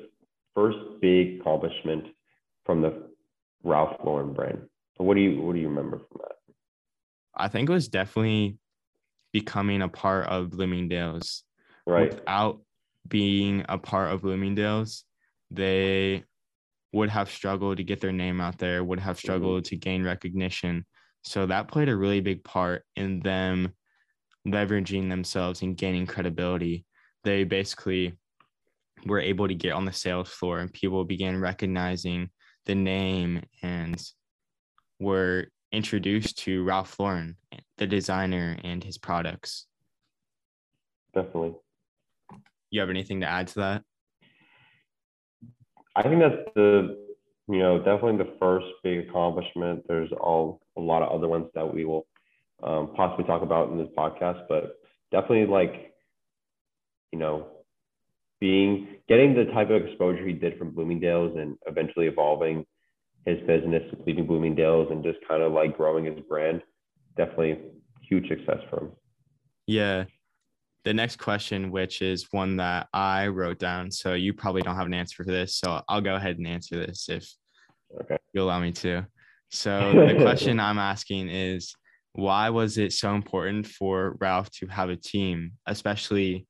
first 0.56 0.78
big 1.02 1.40
accomplishment 1.40 2.06
from 2.66 2.82
the 2.82 3.10
Ralph 3.64 3.98
Lauren 4.04 4.34
brand? 4.34 4.68
What 4.98 5.14
do 5.14 5.22
you 5.22 5.42
what 5.42 5.54
do 5.54 5.60
you 5.60 5.70
remember 5.70 5.98
from 5.98 6.22
that? 6.22 6.36
I 7.36 7.48
think 7.48 7.70
it 7.70 7.74
was 7.74 7.88
definitely 7.88 8.58
becoming 9.32 9.82
a 9.82 9.88
part 9.88 10.28
of 10.28 10.50
Bloomingdale's. 10.50 11.44
Right. 11.86 12.14
Without 12.14 12.62
being 13.08 13.66
a 13.70 13.78
part 13.78 14.12
of 14.12 14.22
Bloomingdale's, 14.22 15.06
they 15.50 16.26
would 16.92 17.10
have 17.10 17.30
struggled 17.30 17.78
to 17.78 17.84
get 17.84 18.02
their 18.02 18.12
name 18.12 18.42
out 18.42 18.58
there, 18.58 18.84
would 18.84 19.00
have 19.00 19.16
mm-hmm. 19.16 19.26
struggled 19.26 19.64
mm-hmm. 19.64 19.70
to 19.70 19.78
gain 19.78 20.04
recognition. 20.04 20.86
So 21.22 21.46
that 21.46 21.68
played 21.68 21.90
a 21.90 21.96
really 21.96 22.22
big 22.22 22.44
part 22.44 22.84
in 22.96 23.20
them 23.20 23.74
leveraging 24.48 25.10
themselves 25.10 25.62
and 25.62 25.78
gaining 25.78 26.08
credibility. 26.08 26.86
They 27.24 27.44
basically 27.44 28.18
were 29.06 29.20
able 29.20 29.48
to 29.48 29.56
get 29.56 29.74
on 29.74 29.86
the 29.86 29.94
sales 29.94 30.30
floor 30.30 30.60
and 30.60 30.74
people 30.74 31.04
began 31.06 31.40
recognizing 31.40 32.30
the 32.66 32.76
name 32.76 33.44
and 33.62 34.02
were 35.00 35.48
introduced 35.72 36.40
to 36.40 36.64
Ralph 36.64 37.00
Lauren, 37.00 37.38
the 37.78 37.88
designer, 37.88 38.58
and 38.64 38.84
his 38.84 38.98
products. 38.98 39.68
Definitely. 41.14 41.56
You 42.70 42.82
have 42.82 42.90
anything 42.90 43.22
to 43.22 43.28
add 43.28 43.48
to 43.50 43.60
that? 43.60 43.84
I 45.96 46.04
think 46.04 46.20
that's 46.20 46.54
the, 46.56 46.98
you 47.48 47.60
know, 47.60 47.80
definitely 47.80 48.18
the 48.18 48.36
first 48.40 48.68
big 48.84 49.10
accomplishment. 49.10 49.84
There's 49.88 50.12
all 50.12 50.62
a 50.80 50.86
lot 50.86 51.04
of 51.04 51.12
other 51.12 51.28
ones 51.28 51.48
that 51.54 51.74
we 51.74 51.86
will 51.86 52.08
um, 52.64 52.94
possibly 52.96 53.26
talk 53.26 53.42
about 53.42 53.72
in 53.72 53.78
this 53.78 53.90
podcast, 53.98 54.46
but 54.48 54.78
definitely 55.12 55.46
like, 55.46 55.94
you 57.12 57.20
know, 57.20 57.48
being 58.40 58.88
getting 59.08 59.36
the 59.36 59.46
type 59.46 59.70
of 59.70 59.86
exposure 59.86 60.26
he 60.26 60.34
did 60.34 60.58
from 60.58 60.72
Bloomingdale's 60.72 61.38
and 61.38 61.58
eventually 61.68 62.08
evolving 62.08 62.66
his 63.26 63.40
business, 63.46 63.84
leaving 64.06 64.26
Bloomingdale's 64.26 64.90
and 64.92 65.04
just 65.04 65.20
kind 65.28 65.44
of 65.44 65.52
like 65.52 65.76
growing 65.76 66.06
his 66.06 66.20
brand, 66.28 66.62
definitely 67.18 67.60
huge 68.02 68.28
success 68.30 68.60
for 68.70 68.80
him. 68.80 68.92
Yeah. 69.68 70.06
The 70.86 70.94
next 70.94 71.18
question, 71.18 71.72
which 71.72 72.02
is 72.02 72.28
one 72.32 72.58
that 72.58 72.88
I 72.94 73.28
wrote 73.28 73.60
down, 73.60 73.92
so 73.92 74.14
you 74.14 74.34
probably 74.34 74.62
don't 74.62 74.78
have 74.78 74.88
an 74.88 74.94
answer 74.94 75.24
for 75.24 75.30
this, 75.30 75.56
so 75.56 75.82
I'll 75.90 76.02
go 76.02 76.16
ahead 76.16 76.38
and 76.38 76.48
answer 76.48 76.78
this 76.78 77.10
if 77.10 77.30
okay. 78.02 78.18
you 78.34 78.42
allow 78.42 78.62
me 78.62 78.72
to. 78.72 79.06
So 79.50 80.06
the 80.08 80.16
question 80.22 80.60
I'm 80.60 80.80
asking 80.80 81.30
is 81.30 81.74
why 82.14 82.50
was 82.50 82.78
it 82.78 82.94
so 82.94 83.14
important 83.16 83.68
for 83.68 84.16
Ralph 84.20 84.50
to 84.52 84.68
have 84.68 84.90
a 84.90 84.96
team, 84.96 85.54
especially 85.66 86.48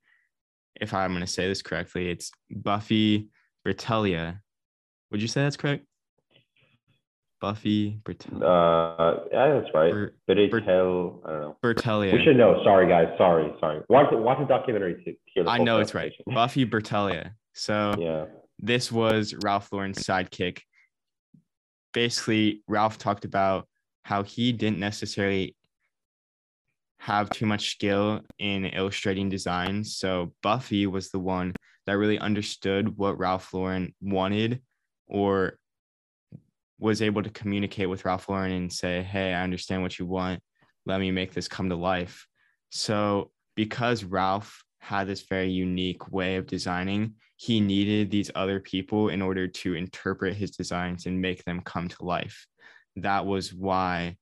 if 0.80 0.94
I'm 0.94 1.12
going 1.12 1.22
to 1.22 1.28
say 1.28 1.48
this 1.48 1.62
correctly, 1.62 2.10
it's 2.10 2.32
Buffy 2.50 3.30
Bertelia. 3.66 4.40
Would 5.12 5.22
you 5.22 5.28
say 5.28 5.44
that's 5.44 5.58
correct? 5.58 5.86
Buffy 7.42 8.00
Bertelia. 8.04 8.42
Uh, 8.44 9.24
yeah, 9.32 9.60
that's 9.60 9.74
right. 9.74 9.92
Ber- 9.92 10.14
Bertel, 10.28 11.20
I 11.26 11.30
don't 11.30 11.42
know. 11.42 11.58
Bertelia. 11.64 12.14
We 12.14 12.24
should 12.24 12.38
know. 12.38 12.62
Sorry, 12.64 12.88
guys. 12.88 13.08
Sorry, 13.18 13.52
sorry. 13.60 13.82
Watch, 13.90 14.08
watch 14.12 14.40
the 14.40 14.46
documentary 14.46 14.96
to 15.06 15.14
hear 15.26 15.44
the 15.46 15.50
I 15.50 15.58
know 15.58 15.80
it's 15.80 15.94
right. 15.94 16.12
Buffy 16.28 16.66
Bertelia. 16.66 17.32
So 17.54 17.96
yeah, 18.00 18.26
this 18.60 18.92
was 18.92 19.34
Ralph 19.44 19.72
Lauren's 19.72 20.00
sidekick. 20.00 20.60
Basically, 21.94 22.62
Ralph 22.68 22.98
talked 22.98 23.26
about 23.26 23.68
how 24.04 24.24
he 24.24 24.52
didn't 24.52 24.80
necessarily 24.80 25.56
have 27.00 27.30
too 27.30 27.46
much 27.46 27.72
skill 27.72 28.22
in 28.38 28.66
illustrating 28.66 29.30
designs. 29.30 29.98
So 29.98 30.34
Buffy 30.44 30.86
was 30.86 31.10
the 31.10 31.20
one 31.20 31.54
that 31.86 31.98
really 31.98 32.20
understood 32.20 32.98
what 32.98 33.18
Ralph 33.18 33.54
Lauren 33.54 33.94
wanted 34.02 34.62
or 35.08 35.58
was 36.78 37.02
able 37.02 37.24
to 37.24 37.30
communicate 37.30 37.90
with 37.90 38.06
Ralph 38.06 38.30
Lauren 38.30 38.52
and 38.52 38.72
say, 38.72 39.02
Hey, 39.02 39.34
I 39.34 39.44
understand 39.44 39.82
what 39.82 39.98
you 39.98 40.06
want. 40.06 40.42
Let 40.86 41.00
me 41.00 41.12
make 41.12 41.34
this 41.34 41.48
come 41.48 41.70
to 41.70 41.76
life. 41.76 42.28
So, 42.70 43.32
because 43.56 44.04
Ralph 44.04 44.64
had 44.80 45.08
this 45.08 45.24
very 45.24 45.50
unique 45.50 46.12
way 46.12 46.38
of 46.38 46.48
designing, 46.48 47.16
he 47.42 47.62
needed 47.62 48.12
these 48.12 48.30
other 48.36 48.60
people 48.60 49.08
in 49.08 49.22
order 49.22 49.48
to 49.48 49.74
interpret 49.74 50.36
his 50.36 50.52
designs 50.52 51.06
and 51.06 51.22
make 51.22 51.42
them 51.46 51.62
come 51.62 51.88
to 51.88 52.04
life. 52.04 52.46
That 52.98 53.26
was 53.26 53.54
why 53.54 54.18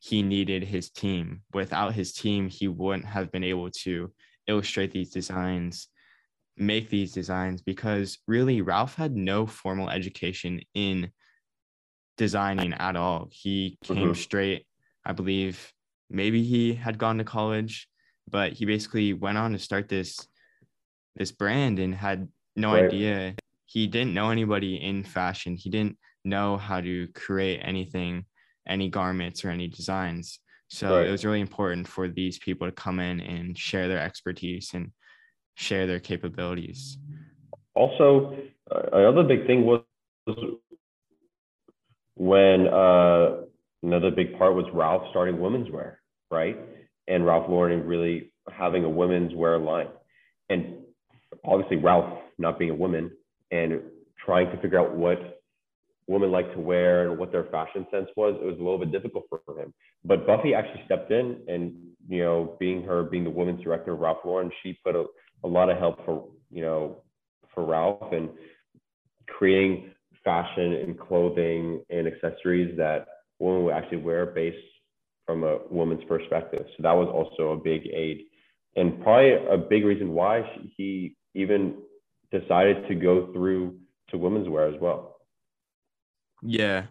he 0.00 0.22
needed 0.22 0.62
his 0.62 0.90
team. 0.90 1.44
Without 1.54 1.94
his 1.94 2.12
team, 2.12 2.50
he 2.50 2.68
wouldn't 2.68 3.06
have 3.06 3.32
been 3.32 3.42
able 3.42 3.70
to 3.70 4.12
illustrate 4.46 4.92
these 4.92 5.08
designs, 5.08 5.88
make 6.58 6.90
these 6.90 7.12
designs, 7.12 7.62
because 7.62 8.18
really 8.28 8.60
Ralph 8.60 8.96
had 8.96 9.16
no 9.16 9.46
formal 9.46 9.88
education 9.88 10.60
in 10.74 11.10
designing 12.18 12.74
at 12.74 12.96
all. 12.96 13.30
He 13.32 13.78
came 13.82 13.96
mm-hmm. 13.96 14.12
straight, 14.12 14.66
I 15.06 15.12
believe, 15.12 15.72
maybe 16.10 16.42
he 16.42 16.74
had 16.74 16.98
gone 16.98 17.16
to 17.16 17.24
college, 17.24 17.88
but 18.28 18.52
he 18.52 18.66
basically 18.66 19.14
went 19.14 19.38
on 19.38 19.52
to 19.52 19.58
start 19.58 19.88
this 19.88 20.28
this 21.16 21.32
brand 21.32 21.78
and 21.78 21.94
had 21.94 22.28
no 22.56 22.72
right. 22.72 22.84
idea. 22.84 23.34
He 23.66 23.86
didn't 23.86 24.14
know 24.14 24.30
anybody 24.30 24.76
in 24.76 25.04
fashion. 25.04 25.56
He 25.56 25.70
didn't 25.70 25.96
know 26.24 26.56
how 26.56 26.80
to 26.80 27.08
create 27.14 27.60
anything 27.62 28.26
any 28.66 28.88
garments 28.88 29.44
or 29.44 29.50
any 29.50 29.68
designs. 29.68 30.38
So 30.68 30.96
right. 30.96 31.06
it 31.06 31.10
was 31.10 31.24
really 31.24 31.40
important 31.40 31.86
for 31.86 32.08
these 32.08 32.38
people 32.38 32.66
to 32.66 32.72
come 32.72 32.98
in 32.98 33.20
and 33.20 33.58
share 33.58 33.88
their 33.88 33.98
expertise 33.98 34.70
and 34.72 34.92
share 35.54 35.86
their 35.86 36.00
capabilities. 36.00 36.98
Also, 37.74 38.36
uh, 38.70 38.82
another 38.92 39.22
big 39.24 39.46
thing 39.46 39.64
was 39.64 39.82
when 42.14 42.68
uh, 42.68 43.42
another 43.82 44.10
big 44.10 44.38
part 44.38 44.54
was 44.54 44.64
Ralph 44.72 45.02
starting 45.10 45.40
women's 45.40 45.70
wear, 45.70 46.00
right? 46.30 46.56
And 47.08 47.26
Ralph 47.26 47.48
Lauren 47.48 47.86
really 47.86 48.32
having 48.50 48.84
a 48.84 48.88
women's 48.88 49.34
wear 49.34 49.58
line. 49.58 49.88
And 50.48 50.76
obviously, 51.44 51.76
Ralph 51.76 52.18
not 52.42 52.58
being 52.58 52.70
a 52.70 52.74
woman 52.74 53.10
and 53.50 53.80
trying 54.24 54.50
to 54.50 54.60
figure 54.60 54.78
out 54.78 54.94
what 54.94 55.42
women 56.06 56.30
like 56.30 56.52
to 56.52 56.60
wear 56.60 57.08
and 57.08 57.18
what 57.18 57.32
their 57.32 57.44
fashion 57.44 57.86
sense 57.90 58.08
was, 58.16 58.36
it 58.40 58.44
was 58.44 58.56
a 58.58 58.62
little 58.62 58.78
bit 58.78 58.92
difficult 58.92 59.24
for 59.28 59.58
him. 59.58 59.72
But 60.04 60.26
Buffy 60.26 60.54
actually 60.54 60.82
stepped 60.84 61.10
in 61.10 61.38
and, 61.48 61.74
you 62.08 62.22
know, 62.22 62.56
being 62.58 62.82
her, 62.82 63.04
being 63.04 63.24
the 63.24 63.30
women's 63.30 63.62
director 63.62 63.92
of 63.94 64.00
Ralph 64.00 64.18
Lauren, 64.24 64.50
she 64.62 64.78
put 64.84 64.96
a, 64.96 65.04
a 65.44 65.48
lot 65.48 65.70
of 65.70 65.78
help 65.78 66.04
for, 66.04 66.28
you 66.50 66.62
know, 66.62 66.98
for 67.54 67.64
Ralph 67.64 68.12
and 68.12 68.28
creating 69.28 69.92
fashion 70.24 70.74
and 70.74 70.98
clothing 70.98 71.82
and 71.90 72.06
accessories 72.06 72.76
that 72.76 73.06
women 73.38 73.64
would 73.64 73.74
actually 73.74 73.98
wear 73.98 74.26
based 74.26 74.56
from 75.26 75.44
a 75.44 75.58
woman's 75.70 76.04
perspective. 76.04 76.64
So 76.76 76.82
that 76.82 76.92
was 76.92 77.08
also 77.08 77.52
a 77.52 77.56
big 77.56 77.86
aid. 77.86 78.22
And 78.76 79.02
probably 79.02 79.32
a 79.32 79.56
big 79.56 79.84
reason 79.84 80.12
why 80.12 80.42
he 80.76 81.14
even 81.34 81.76
decided 82.32 82.88
to 82.88 82.94
go 82.94 83.32
through 83.32 83.78
to 84.08 84.18
women's 84.18 84.48
wear 84.48 84.66
as 84.66 84.80
well. 84.80 85.16
Yeah. 86.42 86.86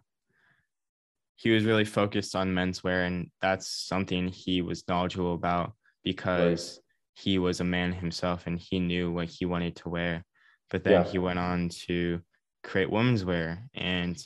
He 1.35 1.49
was 1.49 1.65
really 1.65 1.85
focused 1.85 2.35
on 2.35 2.53
menswear, 2.53 3.07
and 3.07 3.31
that's 3.41 3.67
something 3.67 4.27
he 4.27 4.61
was 4.61 4.87
knowledgeable 4.87 5.33
about 5.33 5.73
because 6.03 6.75
right. 6.75 7.23
he 7.23 7.39
was 7.39 7.59
a 7.59 7.65
man 7.65 7.91
himself 7.91 8.45
and 8.45 8.59
he 8.59 8.79
knew 8.79 9.11
what 9.11 9.27
he 9.27 9.45
wanted 9.45 9.75
to 9.77 9.89
wear. 9.89 10.23
But 10.69 10.83
then 10.83 11.03
yeah. 11.03 11.03
he 11.03 11.17
went 11.17 11.39
on 11.39 11.69
to 11.87 12.21
create 12.63 12.89
women's 12.89 13.25
wear, 13.25 13.67
and 13.73 14.17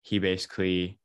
he 0.00 0.18
basically 0.18 0.98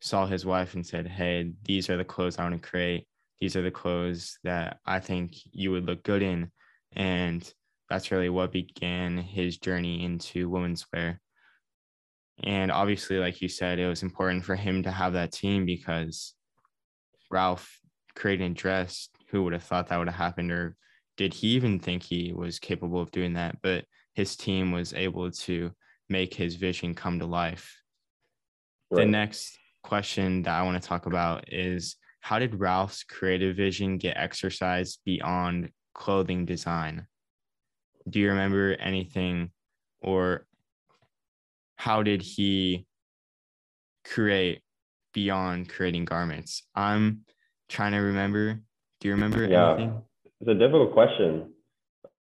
saw 0.00 0.26
his 0.26 0.44
wife 0.44 0.74
and 0.74 0.86
said, 0.86 1.06
Hey, 1.06 1.52
these 1.64 1.88
are 1.88 1.96
the 1.96 2.04
clothes 2.04 2.38
I 2.38 2.42
want 2.42 2.60
to 2.60 2.68
create. 2.68 3.06
These 3.40 3.56
are 3.56 3.62
the 3.62 3.70
clothes 3.70 4.38
that 4.44 4.78
I 4.84 5.00
think 5.00 5.36
you 5.52 5.70
would 5.70 5.86
look 5.86 6.02
good 6.02 6.22
in. 6.22 6.50
And 6.92 7.50
that's 7.88 8.10
really 8.10 8.28
what 8.28 8.52
began 8.52 9.18
his 9.18 9.58
journey 9.58 10.04
into 10.04 10.48
women's 10.48 10.86
wear. 10.92 11.20
And 12.44 12.70
obviously, 12.70 13.18
like 13.18 13.40
you 13.40 13.48
said, 13.48 13.78
it 13.78 13.88
was 13.88 14.02
important 14.02 14.44
for 14.44 14.54
him 14.54 14.82
to 14.84 14.90
have 14.90 15.14
that 15.14 15.32
team 15.32 15.66
because 15.66 16.34
Ralph 17.30 17.80
created 18.14 18.50
a 18.50 18.54
dress. 18.54 19.08
Who 19.30 19.42
would 19.44 19.52
have 19.52 19.64
thought 19.64 19.88
that 19.88 19.98
would 19.98 20.08
have 20.08 20.16
happened? 20.16 20.52
Or 20.52 20.76
did 21.16 21.34
he 21.34 21.48
even 21.48 21.78
think 21.78 22.02
he 22.02 22.32
was 22.32 22.58
capable 22.58 23.00
of 23.00 23.10
doing 23.10 23.34
that? 23.34 23.56
But 23.62 23.84
his 24.14 24.36
team 24.36 24.70
was 24.72 24.94
able 24.94 25.30
to 25.30 25.72
make 26.08 26.32
his 26.32 26.54
vision 26.54 26.94
come 26.94 27.18
to 27.18 27.26
life. 27.26 27.76
Right. 28.90 29.04
The 29.04 29.10
next 29.10 29.58
question 29.82 30.42
that 30.42 30.54
I 30.58 30.62
want 30.62 30.80
to 30.80 30.88
talk 30.88 31.06
about 31.06 31.52
is 31.52 31.96
how 32.20 32.38
did 32.38 32.60
Ralph's 32.60 33.04
creative 33.04 33.56
vision 33.56 33.98
get 33.98 34.16
exercised 34.16 35.00
beyond 35.04 35.70
clothing 35.94 36.46
design? 36.46 37.06
Do 38.08 38.20
you 38.20 38.30
remember 38.30 38.74
anything 38.74 39.50
or 40.00 40.46
how 41.76 42.02
did 42.02 42.22
he 42.22 42.86
create 44.04 44.62
beyond 45.12 45.68
creating 45.68 46.04
garments? 46.04 46.62
I'm 46.74 47.24
trying 47.68 47.92
to 47.92 47.98
remember. 47.98 48.60
Do 49.00 49.08
you 49.08 49.14
remember 49.14 49.44
yeah. 49.44 49.74
anything? 49.74 50.02
It's 50.40 50.50
a 50.50 50.54
difficult 50.54 50.92
question. 50.92 51.52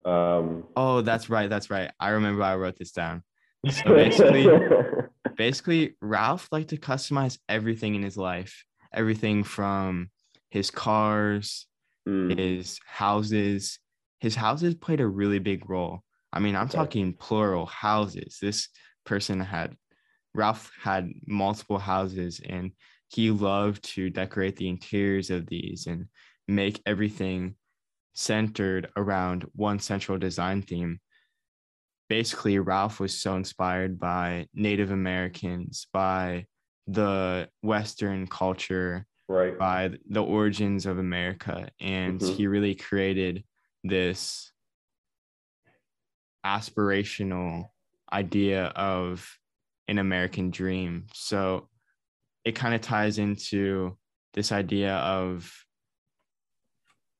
Um, 0.04 0.64
oh, 0.76 1.00
that's 1.00 1.28
right. 1.28 1.50
That's 1.50 1.68
right. 1.70 1.90
I 1.98 2.10
remember 2.10 2.42
I 2.42 2.56
wrote 2.56 2.78
this 2.78 2.92
down. 2.92 3.22
So 3.68 3.82
basically, 3.94 4.46
basically, 5.36 5.96
Ralph 6.00 6.48
liked 6.52 6.70
to 6.70 6.76
customize 6.76 7.38
everything 7.48 7.96
in 7.96 8.02
his 8.02 8.16
life, 8.16 8.64
everything 8.94 9.42
from 9.42 10.10
his 10.50 10.70
cars, 10.70 11.66
mm. 12.08 12.38
his 12.38 12.78
houses. 12.86 13.80
His 14.20 14.34
houses 14.34 14.74
played 14.74 15.00
a 15.00 15.06
really 15.06 15.38
big 15.38 15.68
role. 15.68 16.02
I 16.32 16.40
mean, 16.40 16.56
I'm 16.56 16.66
okay. 16.66 16.78
talking 16.78 17.14
plural 17.14 17.66
houses. 17.66 18.38
This 18.40 18.68
person 19.04 19.40
had, 19.40 19.76
Ralph 20.34 20.70
had 20.80 21.10
multiple 21.26 21.78
houses 21.78 22.40
and 22.46 22.72
he 23.08 23.30
loved 23.30 23.84
to 23.94 24.10
decorate 24.10 24.56
the 24.56 24.68
interiors 24.68 25.30
of 25.30 25.46
these 25.46 25.86
and 25.86 26.06
make 26.48 26.80
everything 26.84 27.54
centered 28.14 28.88
around 28.96 29.46
one 29.54 29.78
central 29.78 30.18
design 30.18 30.62
theme 30.62 31.00
basically 32.08 32.58
Ralph 32.58 33.00
was 33.00 33.18
so 33.18 33.36
inspired 33.36 33.98
by 33.98 34.46
Native 34.54 34.90
Americans, 34.90 35.86
by 35.92 36.46
the 36.86 37.48
Western 37.62 38.26
culture, 38.26 39.06
right. 39.28 39.58
by 39.58 39.92
the 40.08 40.22
origins 40.22 40.86
of 40.86 40.98
America. 40.98 41.68
And 41.80 42.20
mm-hmm. 42.20 42.34
he 42.34 42.46
really 42.46 42.74
created 42.74 43.44
this 43.86 44.52
aspirational 46.44 47.68
idea 48.12 48.66
of 48.66 49.28
an 49.88 49.98
American 49.98 50.50
dream. 50.50 51.06
So 51.12 51.68
it 52.44 52.54
kind 52.54 52.74
of 52.74 52.80
ties 52.80 53.18
into 53.18 53.96
this 54.34 54.52
idea 54.52 54.94
of 54.94 55.52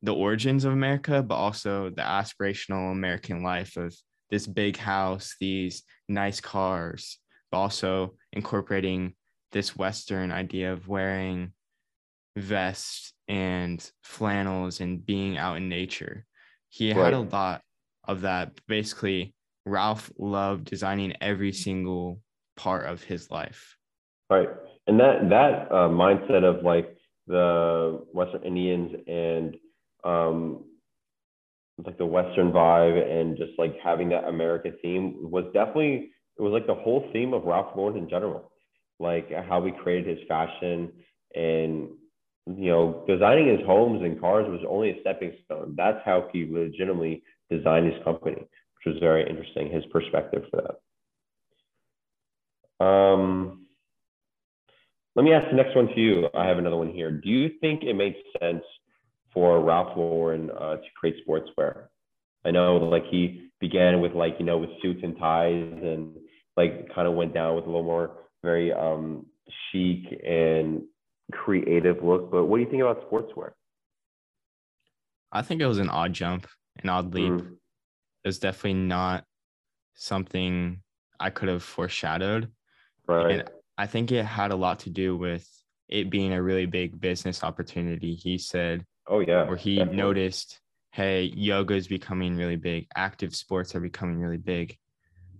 the 0.02 0.14
origins 0.14 0.64
of 0.64 0.72
America, 0.72 1.22
but 1.22 1.35
also 1.35 1.90
the 1.90 2.02
aspirational 2.02 2.92
American 2.92 3.42
life 3.42 3.76
of 3.76 3.94
this 4.31 4.46
big 4.46 4.76
house, 4.76 5.35
these 5.40 5.83
nice 6.09 6.40
cars, 6.40 7.18
but 7.50 7.59
also 7.59 8.14
incorporating 8.33 9.14
this 9.52 9.76
Western 9.76 10.31
idea 10.31 10.72
of 10.72 10.88
wearing 10.88 11.52
vests 12.37 13.14
and 13.29 13.90
flannels 14.02 14.81
and 14.81 15.05
being 15.05 15.38
out 15.38 15.57
in 15.57 15.68
nature. 15.68 16.26
He 16.68 16.92
right. 16.92 17.05
had 17.05 17.14
a 17.14 17.20
lot 17.20 17.62
of 18.05 18.22
that. 18.22 18.52
Basically, 18.66 19.35
Ralph 19.64 20.11
loved 20.18 20.64
designing 20.64 21.14
every 21.20 21.52
single 21.52 22.20
part 22.57 22.87
of 22.87 23.02
his 23.02 23.31
life. 23.31 23.76
Right. 24.31 24.48
And 24.87 25.00
that 25.00 25.29
that 25.31 25.72
uh, 25.72 25.88
mindset 25.88 26.44
of 26.44 26.64
like 26.64 26.96
the 27.26 28.05
Western 28.12 28.44
Indians 28.44 28.92
and 29.07 29.57
um, 30.05 30.64
like 31.85 31.98
the 31.98 32.07
Western 32.07 32.52
vibe 32.52 33.11
and 33.11 33.37
just 33.37 33.52
like 33.59 33.74
having 33.83 34.09
that 34.11 34.24
America 34.24 34.70
theme 34.83 35.16
was 35.31 35.44
definitely 35.52 36.11
it 36.38 36.42
was 36.42 36.52
like 36.52 36.66
the 36.66 36.74
whole 36.74 37.09
theme 37.12 37.33
of 37.33 37.44
Ralph 37.44 37.74
Lauren 37.76 37.96
in 37.96 38.09
general, 38.09 38.50
like 38.98 39.31
how 39.48 39.61
we 39.61 39.72
created 39.72 40.18
his 40.18 40.29
fashion 40.29 40.92
and 41.35 41.88
you 42.46 42.70
know 42.70 43.04
designing 43.09 43.48
his 43.48 43.66
homes 43.66 44.02
and 44.02 44.20
cars 44.20 44.46
was 44.48 44.61
only 44.68 44.90
a 44.90 45.00
stepping 45.00 45.32
stone. 45.44 45.74
That's 45.76 45.98
how 46.04 46.28
he 46.32 46.46
legitimately 46.50 47.22
designed 47.50 47.92
his 47.92 48.02
company, 48.04 48.37
which 48.37 48.87
was 48.87 48.96
very 49.00 49.28
interesting. 49.28 49.70
His 49.70 49.85
perspective 49.87 50.44
for 50.50 50.62
that. 52.78 52.85
Um, 52.85 53.66
let 55.14 55.24
me 55.24 55.32
ask 55.32 55.50
the 55.50 55.56
next 55.56 55.74
one 55.74 55.88
to 55.88 56.00
you. 56.00 56.28
I 56.35 56.46
have 56.46 56.59
another 56.59 56.76
one 56.76 56.92
here. 56.92 57.11
Do 57.11 57.30
you 57.30 57.50
think 57.61 57.82
it 57.82 57.94
made 57.94 58.16
sense 58.40 58.62
for 59.37 59.62
Ralph 59.62 59.94
Lauren 59.98 60.50
uh, 60.50 60.76
to 60.76 60.88
create 60.98 61.16
sportswear. 61.28 61.88
I 62.46 62.50
know 62.52 62.78
like 62.78 63.04
he 63.11 63.50
began 63.61 64.00
with 64.00 64.12
like, 64.14 64.37
you 64.38 64.46
know, 64.46 64.56
with 64.56 64.70
suits 64.80 65.00
and 65.02 65.14
ties 65.18 65.52
and 65.82 66.16
like 66.56 66.88
kind 66.94 67.06
of 67.06 67.12
went 67.12 67.35
down 67.35 67.54
with 67.54 67.64
a 67.64 67.66
little 67.66 67.82
more 67.82 68.12
very 68.42 68.72
um, 68.72 69.26
chic 69.70 70.04
and 70.26 70.85
creative 71.33 72.03
look. 72.03 72.31
But 72.31 72.47
what 72.47 72.59
do 72.59 72.65
you 72.65 72.71
think 72.71 72.83
about 72.83 73.11
sportswear? 73.11 73.51
I 75.33 75.43
think 75.43 75.61
it 75.61 75.67
was 75.67 75.79
an 75.79 75.91
odd 75.91 76.12
jump, 76.12 76.47
an 76.83 76.89
odd 76.89 77.15
leap. 77.15 77.33
Mm. 77.33 77.53
It 78.25 78.29
was 78.29 78.39
definitely 78.39 78.75
not 78.75 79.25
something 79.95 80.83
I 81.19 81.31
could 81.31 81.49
have 81.49 81.62
foreshadowed. 81.62 82.51
Right. 83.07 83.31
And 83.31 83.51
I 83.79 83.87
think 83.87 84.12
it 84.12 84.25
had 84.25 84.51
a 84.51 84.57
lot 84.57 84.81
to 84.81 84.91
do 84.91 85.17
with 85.17 85.49
it 85.89 86.11
being 86.11 86.33
a 86.33 86.43
really 86.43 86.67
big 86.67 87.01
business 87.01 87.45
opportunity. 87.45 88.15
He 88.15 88.39
said 88.39 88.85
Oh 89.09 89.21
yeah. 89.21 89.45
Where 89.45 89.57
he 89.57 89.77
definitely. 89.77 89.97
noticed, 89.97 90.61
hey, 90.91 91.25
yoga 91.35 91.75
is 91.75 91.89
becoming 91.89 92.37
really 92.37 92.57
big. 92.57 92.87
Active 92.97 93.35
sports 93.35 93.75
are 93.75 93.81
becoming 93.81 94.19
really 94.19 94.37
big. 94.37 94.77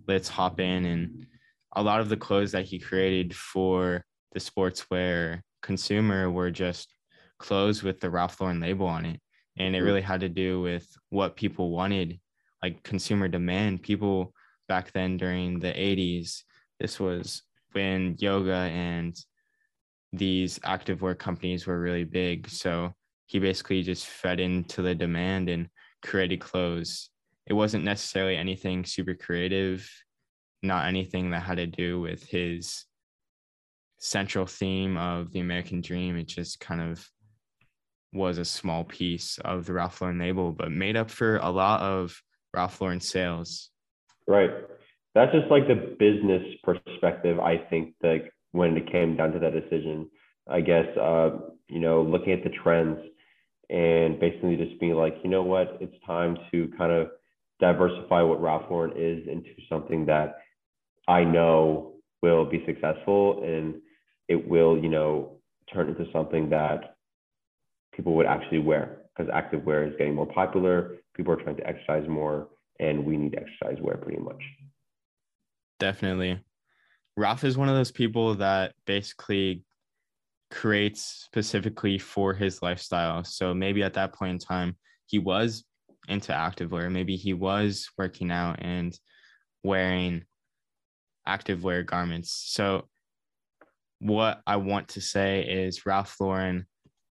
Let's 0.07 0.29
hop 0.29 0.59
in 0.59 0.85
and 0.85 1.27
a 1.73 1.83
lot 1.83 1.99
of 1.99 2.09
the 2.09 2.17
clothes 2.17 2.53
that 2.53 2.65
he 2.65 2.79
created 2.79 3.35
for 3.35 4.05
the 4.31 4.39
sportswear 4.39 5.41
consumer 5.61 6.29
were 6.29 6.51
just 6.51 6.93
clothes 7.39 7.83
with 7.83 7.99
the 7.99 8.09
Ralph 8.09 8.39
Lauren 8.41 8.59
label 8.59 8.87
on 8.87 9.05
it. 9.05 9.19
And 9.57 9.75
it 9.75 9.79
mm-hmm. 9.79 9.87
really 9.87 10.01
had 10.01 10.21
to 10.21 10.29
do 10.29 10.61
with 10.61 10.87
what 11.09 11.35
people 11.35 11.71
wanted, 11.71 12.19
like 12.61 12.83
consumer 12.83 13.27
demand. 13.27 13.81
People 13.81 14.33
back 14.67 14.91
then 14.91 15.17
during 15.17 15.59
the 15.59 15.73
80s, 15.73 16.43
this 16.79 16.99
was 16.99 17.43
when 17.71 18.15
yoga 18.19 18.53
and 18.53 19.17
these 20.13 20.59
activewear 20.59 21.17
companies 21.17 21.65
were 21.65 21.79
really 21.79 22.03
big. 22.03 22.49
So 22.49 22.93
he 23.25 23.39
basically 23.39 23.83
just 23.83 24.05
fed 24.05 24.39
into 24.39 24.81
the 24.81 24.95
demand 24.95 25.49
and 25.49 25.69
created 26.03 26.39
clothes. 26.39 27.09
It 27.45 27.53
wasn't 27.53 27.83
necessarily 27.83 28.35
anything 28.35 28.85
super 28.85 29.15
creative, 29.15 29.89
not 30.61 30.85
anything 30.87 31.31
that 31.31 31.43
had 31.43 31.57
to 31.57 31.67
do 31.67 31.99
with 31.99 32.23
his 32.23 32.85
central 34.07 34.45
theme 34.45 34.97
of 34.97 35.31
the 35.31 35.39
American 35.39 35.81
dream. 35.81 36.15
It 36.15 36.27
just 36.27 36.59
kind 36.59 36.81
of 36.81 37.05
was 38.13 38.37
a 38.37 38.45
small 38.45 38.83
piece 38.83 39.37
of 39.39 39.65
the 39.65 39.73
Ralph 39.73 40.01
Lauren 40.01 40.19
label, 40.19 40.51
but 40.53 40.71
made 40.71 40.95
up 40.95 41.11
for 41.11 41.37
a 41.37 41.49
lot 41.49 41.81
of 41.81 42.21
Ralph 42.53 42.79
Lauren 42.79 43.01
sales. 43.01 43.69
Right. 44.27 44.51
that's 45.15 45.31
just 45.31 45.49
like 45.49 45.67
the 45.67 45.95
business 45.99 46.43
perspective. 46.63 47.39
I 47.39 47.57
think 47.57 47.95
like 48.01 48.31
when 48.51 48.77
it 48.77 48.91
came 48.91 49.17
down 49.17 49.31
to 49.33 49.39
that 49.39 49.53
decision, 49.53 50.09
I 50.47 50.61
guess 50.61 50.87
uh, 50.97 51.31
you 51.67 51.79
know 51.79 52.01
looking 52.01 52.33
at 52.33 52.43
the 52.43 52.49
trends 52.49 52.99
and 53.69 54.19
basically 54.19 54.55
just 54.55 54.79
being 54.79 54.93
like, 54.93 55.15
you 55.23 55.29
know 55.29 55.43
what, 55.43 55.77
it's 55.81 55.95
time 56.05 56.37
to 56.51 56.71
kind 56.77 56.91
of 56.91 57.09
diversify 57.59 58.21
what 58.21 58.41
Ralph 58.41 58.69
Lauren 58.69 58.93
is 58.95 59.27
into 59.27 59.49
something 59.67 60.05
that 60.05 60.37
I 61.07 61.25
know 61.25 61.95
will 62.21 62.45
be 62.45 62.63
successful 62.65 63.43
and 63.43 63.75
it 64.27 64.47
will, 64.47 64.77
you 64.77 64.89
know, 64.89 65.37
turn 65.73 65.89
into 65.89 66.05
something 66.11 66.49
that 66.49 66.95
people 67.93 68.13
would 68.15 68.25
actually 68.25 68.59
wear 68.59 68.99
because 69.15 69.31
active 69.33 69.63
wear 69.65 69.85
is 69.85 69.93
getting 69.97 70.15
more 70.15 70.27
popular. 70.27 70.97
People 71.15 71.33
are 71.33 71.43
trying 71.43 71.57
to 71.57 71.67
exercise 71.67 72.07
more, 72.07 72.49
and 72.79 73.03
we 73.05 73.17
need 73.17 73.35
exercise 73.35 73.81
wear 73.81 73.97
pretty 73.97 74.21
much. 74.21 74.41
Definitely. 75.79 76.39
Ralph 77.15 77.43
is 77.43 77.57
one 77.57 77.69
of 77.69 77.75
those 77.75 77.91
people 77.91 78.35
that 78.35 78.73
basically 78.85 79.63
creates 80.51 81.25
specifically 81.25 81.97
for 81.97 82.33
his 82.33 82.61
lifestyle. 82.61 83.23
So 83.23 83.53
maybe 83.53 83.83
at 83.83 83.95
that 83.95 84.13
point 84.13 84.31
in 84.33 84.39
time, 84.39 84.77
he 85.07 85.19
was 85.19 85.65
into 86.07 86.31
activewear. 86.31 86.91
Maybe 86.91 87.15
he 87.15 87.33
was 87.33 87.89
working 87.97 88.31
out 88.31 88.57
and 88.59 88.97
wearing 89.63 90.23
activewear 91.27 91.85
garments. 91.85 92.31
So 92.47 92.87
what 93.99 94.41
I 94.45 94.57
want 94.57 94.89
to 94.89 95.01
say 95.01 95.41
is 95.41 95.85
Ralph 95.85 96.15
Lauren 96.19 96.65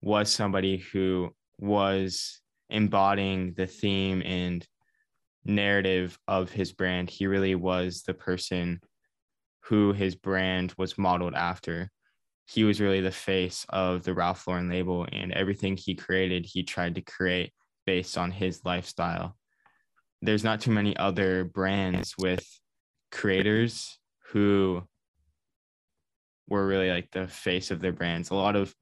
was 0.00 0.30
somebody 0.32 0.78
who 0.78 1.30
was 1.58 2.40
embodying 2.70 3.54
the 3.54 3.66
theme 3.66 4.22
and 4.24 4.66
narrative 5.44 6.18
of 6.28 6.50
his 6.50 6.72
brand. 6.72 7.10
He 7.10 7.26
really 7.26 7.54
was 7.54 8.02
the 8.02 8.14
person 8.14 8.80
who 9.64 9.92
his 9.92 10.14
brand 10.14 10.74
was 10.78 10.98
modeled 10.98 11.34
after. 11.34 11.90
He 12.46 12.64
was 12.64 12.80
really 12.80 13.00
the 13.00 13.10
face 13.10 13.66
of 13.68 14.04
the 14.04 14.14
Ralph 14.14 14.46
Lauren 14.46 14.70
label, 14.70 15.06
and 15.12 15.32
everything 15.32 15.76
he 15.76 15.94
created, 15.94 16.46
he 16.46 16.62
tried 16.62 16.94
to 16.94 17.02
create 17.02 17.52
based 17.84 18.16
on 18.16 18.30
his 18.30 18.64
lifestyle. 18.64 19.36
There's 20.22 20.44
not 20.44 20.60
too 20.60 20.70
many 20.70 20.96
other 20.96 21.44
brands 21.44 22.14
with 22.18 22.46
creators 23.10 23.98
who 24.30 24.82
were 26.48 26.66
really 26.66 26.90
like 26.90 27.10
the 27.10 27.28
face 27.28 27.70
of 27.70 27.80
their 27.80 27.92
brands. 27.92 28.30
A 28.30 28.34
lot 28.34 28.56
of 28.56 28.74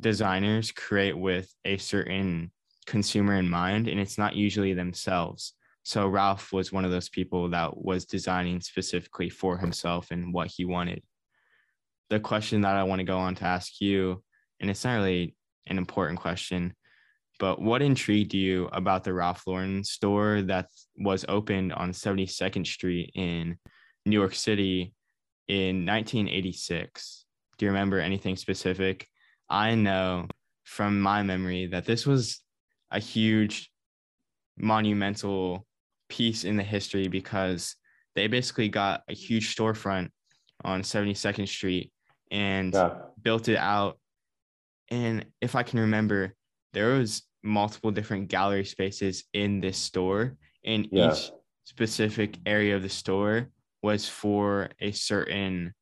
designers 0.00 0.72
create 0.72 1.16
with 1.16 1.52
a 1.64 1.76
certain 1.76 2.52
consumer 2.86 3.34
in 3.34 3.48
mind, 3.48 3.88
and 3.88 4.00
it's 4.00 4.18
not 4.18 4.36
usually 4.36 4.72
themselves. 4.72 5.54
So 5.82 6.06
Ralph 6.06 6.52
was 6.52 6.72
one 6.72 6.84
of 6.84 6.90
those 6.90 7.08
people 7.08 7.50
that 7.50 7.76
was 7.76 8.04
designing 8.04 8.60
specifically 8.60 9.30
for 9.30 9.56
himself 9.56 10.10
and 10.10 10.32
what 10.32 10.48
he 10.48 10.64
wanted. 10.64 11.02
The 12.10 12.20
question 12.20 12.62
that 12.62 12.76
I 12.76 12.84
want 12.84 13.00
to 13.00 13.04
go 13.04 13.18
on 13.18 13.34
to 13.36 13.44
ask 13.44 13.80
you, 13.80 14.22
and 14.60 14.70
it's 14.70 14.84
not 14.84 14.96
really 14.96 15.34
an 15.66 15.78
important 15.78 16.20
question, 16.20 16.74
but 17.38 17.60
what 17.60 17.82
intrigued 17.82 18.34
you 18.34 18.68
about 18.72 19.04
the 19.04 19.14
Ralph 19.14 19.46
Lauren 19.46 19.84
store 19.84 20.42
that 20.42 20.68
was 20.96 21.24
opened 21.28 21.72
on 21.72 21.92
72nd 21.92 22.66
Street 22.66 23.12
in 23.14 23.56
New 24.04 24.18
York 24.18 24.34
City 24.34 24.92
in 25.48 25.86
1986? 25.86 27.24
Do 27.56 27.66
you 27.66 27.72
remember 27.72 27.98
anything 27.98 28.36
specific? 28.36 29.06
I 29.48 29.74
know 29.74 30.28
from 30.64 31.00
my 31.00 31.22
memory 31.22 31.66
that 31.66 31.86
this 31.86 32.06
was 32.06 32.40
a 32.90 33.00
huge 33.00 33.70
monumental 34.56 35.66
piece 36.08 36.44
in 36.44 36.56
the 36.56 36.62
history 36.62 37.08
because 37.08 37.76
they 38.14 38.26
basically 38.26 38.68
got 38.68 39.02
a 39.08 39.14
huge 39.14 39.54
storefront 39.54 40.10
on 40.64 40.82
72nd 40.82 41.48
Street 41.48 41.92
and 42.30 42.74
yeah. 42.74 42.94
built 43.22 43.48
it 43.48 43.56
out. 43.56 43.98
And 44.90 45.26
if 45.40 45.54
I 45.54 45.62
can 45.62 45.80
remember, 45.80 46.34
there 46.72 46.94
was 46.94 47.22
multiple 47.42 47.90
different 47.90 48.28
gallery 48.28 48.64
spaces 48.64 49.24
in 49.32 49.60
this 49.60 49.78
store, 49.78 50.36
and 50.64 50.88
yeah. 50.90 51.12
each 51.12 51.30
specific 51.64 52.36
area 52.46 52.74
of 52.74 52.82
the 52.82 52.88
store 52.88 53.48
was 53.82 54.08
for 54.08 54.70
a 54.80 54.92
certain, 54.92 55.74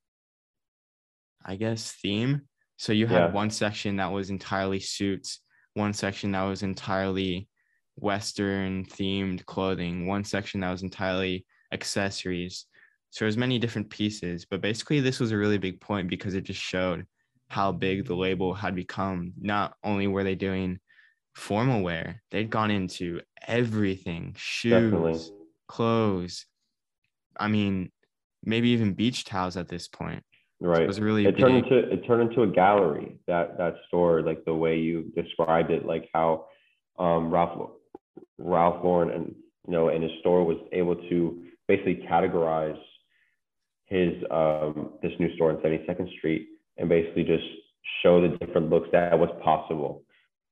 I 1.45 1.57
guess, 1.57 1.93
theme. 2.03 2.43
So 2.77 2.93
you 2.93 3.07
had 3.07 3.29
yeah. 3.29 3.33
one 3.33 3.51
section 3.51 3.97
that 3.97 4.13
was 4.13 4.31
entirely 4.31 4.81
suits, 4.81 5.41
one 5.75 5.93
section 5.93 6.33
that 6.33 6.43
was 6.43 6.63
entirely 6.63 7.49
Western 7.97 8.85
themed 8.85 9.45
clothing, 9.47 10.07
one 10.07 10.25
section 10.25 10.61
that 10.61 10.71
was 10.71 10.83
entirely 10.83 11.47
accessories. 11.73 12.67
So 13.11 13.25
there's 13.25 13.39
many 13.39 13.59
different 13.59 13.89
pieces, 13.89 14.45
but 14.45 14.61
basically 14.61 15.01
this 15.01 15.21
was 15.21 15.33
a 15.33 15.37
really 15.39 15.59
big 15.59 15.81
point 15.81 16.09
because 16.09 16.35
it 16.35 16.43
just 16.43 16.61
showed 16.61 17.07
how 17.49 17.73
big 17.73 18.05
the 18.05 18.15
label 18.15 18.53
had 18.53 18.75
become. 18.75 19.33
Not 19.41 19.75
only 19.83 20.07
were 20.07 20.25
they 20.25 20.35
doing 20.35 20.79
formal 21.35 21.83
wear, 21.83 22.23
they'd 22.31 22.51
gone 22.51 22.71
into 22.71 23.21
everything, 23.47 24.35
shoes, 24.37 24.73
Definitely. 24.73 25.21
clothes. 25.69 26.47
I 27.39 27.49
mean, 27.49 27.91
maybe 28.45 28.71
even 28.71 28.95
beach 28.95 29.25
towels 29.25 29.57
at 29.57 29.69
this 29.69 29.89
point. 29.89 30.23
Right. 30.61 30.79
So 30.79 30.83
it 30.83 30.87
was 30.87 31.01
really 31.01 31.27
it 31.27 31.39
turned 31.39 31.57
into 31.57 31.79
it 31.79 32.07
turned 32.07 32.31
into 32.31 32.43
a 32.43 32.47
gallery 32.47 33.19
that 33.27 33.59
that 33.59 33.75
store, 33.89 34.23
like 34.23 34.45
the 34.45 34.55
way 34.55 34.79
you 34.79 35.13
described 35.15 35.71
it, 35.71 35.85
like 35.85 36.09
how 36.15 36.47
um, 36.99 37.31
Ralph 37.31 37.71
Ralph 38.39 38.83
Lauren 38.83 39.11
and 39.11 39.35
you 39.67 39.73
know 39.73 39.91
in 39.91 40.01
his 40.01 40.13
store 40.21 40.45
was 40.45 40.57
able 40.73 40.97
to 40.97 41.45
basically 41.69 42.07
categorize 42.11 42.79
his 43.85 44.15
um, 44.31 44.93
this 45.03 45.13
new 45.19 45.35
store 45.35 45.51
on 45.51 45.59
72nd 45.59 46.11
Street 46.17 46.49
and 46.79 46.89
basically 46.89 47.25
just 47.25 47.45
show 48.03 48.21
the 48.21 48.37
different 48.39 48.71
looks 48.71 48.89
that 48.93 49.19
was 49.19 49.31
possible 49.45 50.05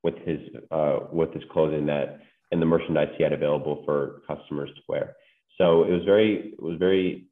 with 0.03 0.15
his 0.19 0.39
uh, 0.69 0.99
with 1.11 1.33
his 1.33 1.43
clothing 1.51 1.87
that 1.87 2.19
and 2.51 2.61
the 2.61 2.65
merchandise 2.65 3.09
he 3.17 3.23
had 3.23 3.33
available 3.33 3.81
for 3.85 4.21
customers 4.27 4.69
to 4.75 4.81
wear. 4.87 5.15
So 5.57 5.83
it 5.83 5.91
was 5.91 6.03
very 6.05 6.53
it 6.53 6.61
was 6.61 6.77
very 6.77 7.27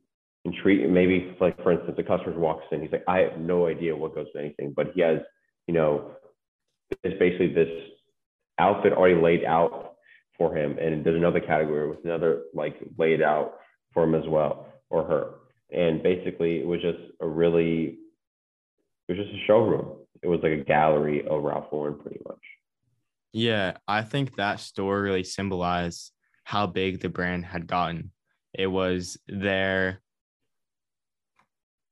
intriguing. 0.46 0.94
Maybe 0.94 1.36
like 1.40 1.62
for 1.62 1.72
instance, 1.72 1.96
a 1.98 2.04
customer 2.04 2.38
walks 2.38 2.66
in, 2.72 2.82
he's 2.82 2.92
like, 2.92 3.04
I 3.08 3.20
have 3.20 3.40
no 3.40 3.68
idea 3.68 3.96
what 3.96 4.16
goes 4.16 4.32
to 4.34 4.40
anything, 4.40 4.74
but 4.76 4.92
he 4.94 5.02
has 5.02 5.20
you 5.68 5.74
know 5.74 6.12
it's 7.04 7.20
basically 7.20 7.54
this 7.54 7.70
outfit 8.60 8.94
already 8.94 9.20
laid 9.20 9.44
out 9.46 9.96
for 10.38 10.56
him. 10.56 10.78
And 10.78 11.04
there's 11.04 11.18
another 11.18 11.40
category 11.40 11.90
with 11.90 12.04
another 12.04 12.44
like 12.54 12.76
laid 12.98 13.22
out 13.22 13.56
for 13.94 14.04
him 14.04 14.16
as 14.16 14.28
well 14.28 14.68
or 14.90 15.04
her. 15.06 15.34
And 15.72 16.04
basically 16.04 16.60
it 16.60 16.68
was 16.68 16.82
just 16.82 17.00
a 17.20 17.28
really, 17.28 17.98
it 19.08 19.18
was 19.18 19.18
just 19.18 19.36
a 19.36 19.46
showroom. 19.46 19.98
It 20.22 20.28
was 20.28 20.40
like 20.42 20.54
a 20.54 20.64
gallery 20.64 21.26
of 21.28 21.44
Ralph 21.44 21.66
Lauren 21.72 22.00
pretty 22.00 22.20
much. 22.28 22.40
Yeah, 23.34 23.78
I 23.88 24.04
think 24.04 24.36
that 24.36 24.60
store 24.60 25.02
really 25.02 25.24
symbolized 25.24 26.12
how 26.44 26.68
big 26.68 27.02
the 27.02 27.10
brand 27.10 27.46
had 27.46 27.68
gotten. 27.68 28.12
It 28.54 28.68
was 28.68 29.18
their 29.28 30.02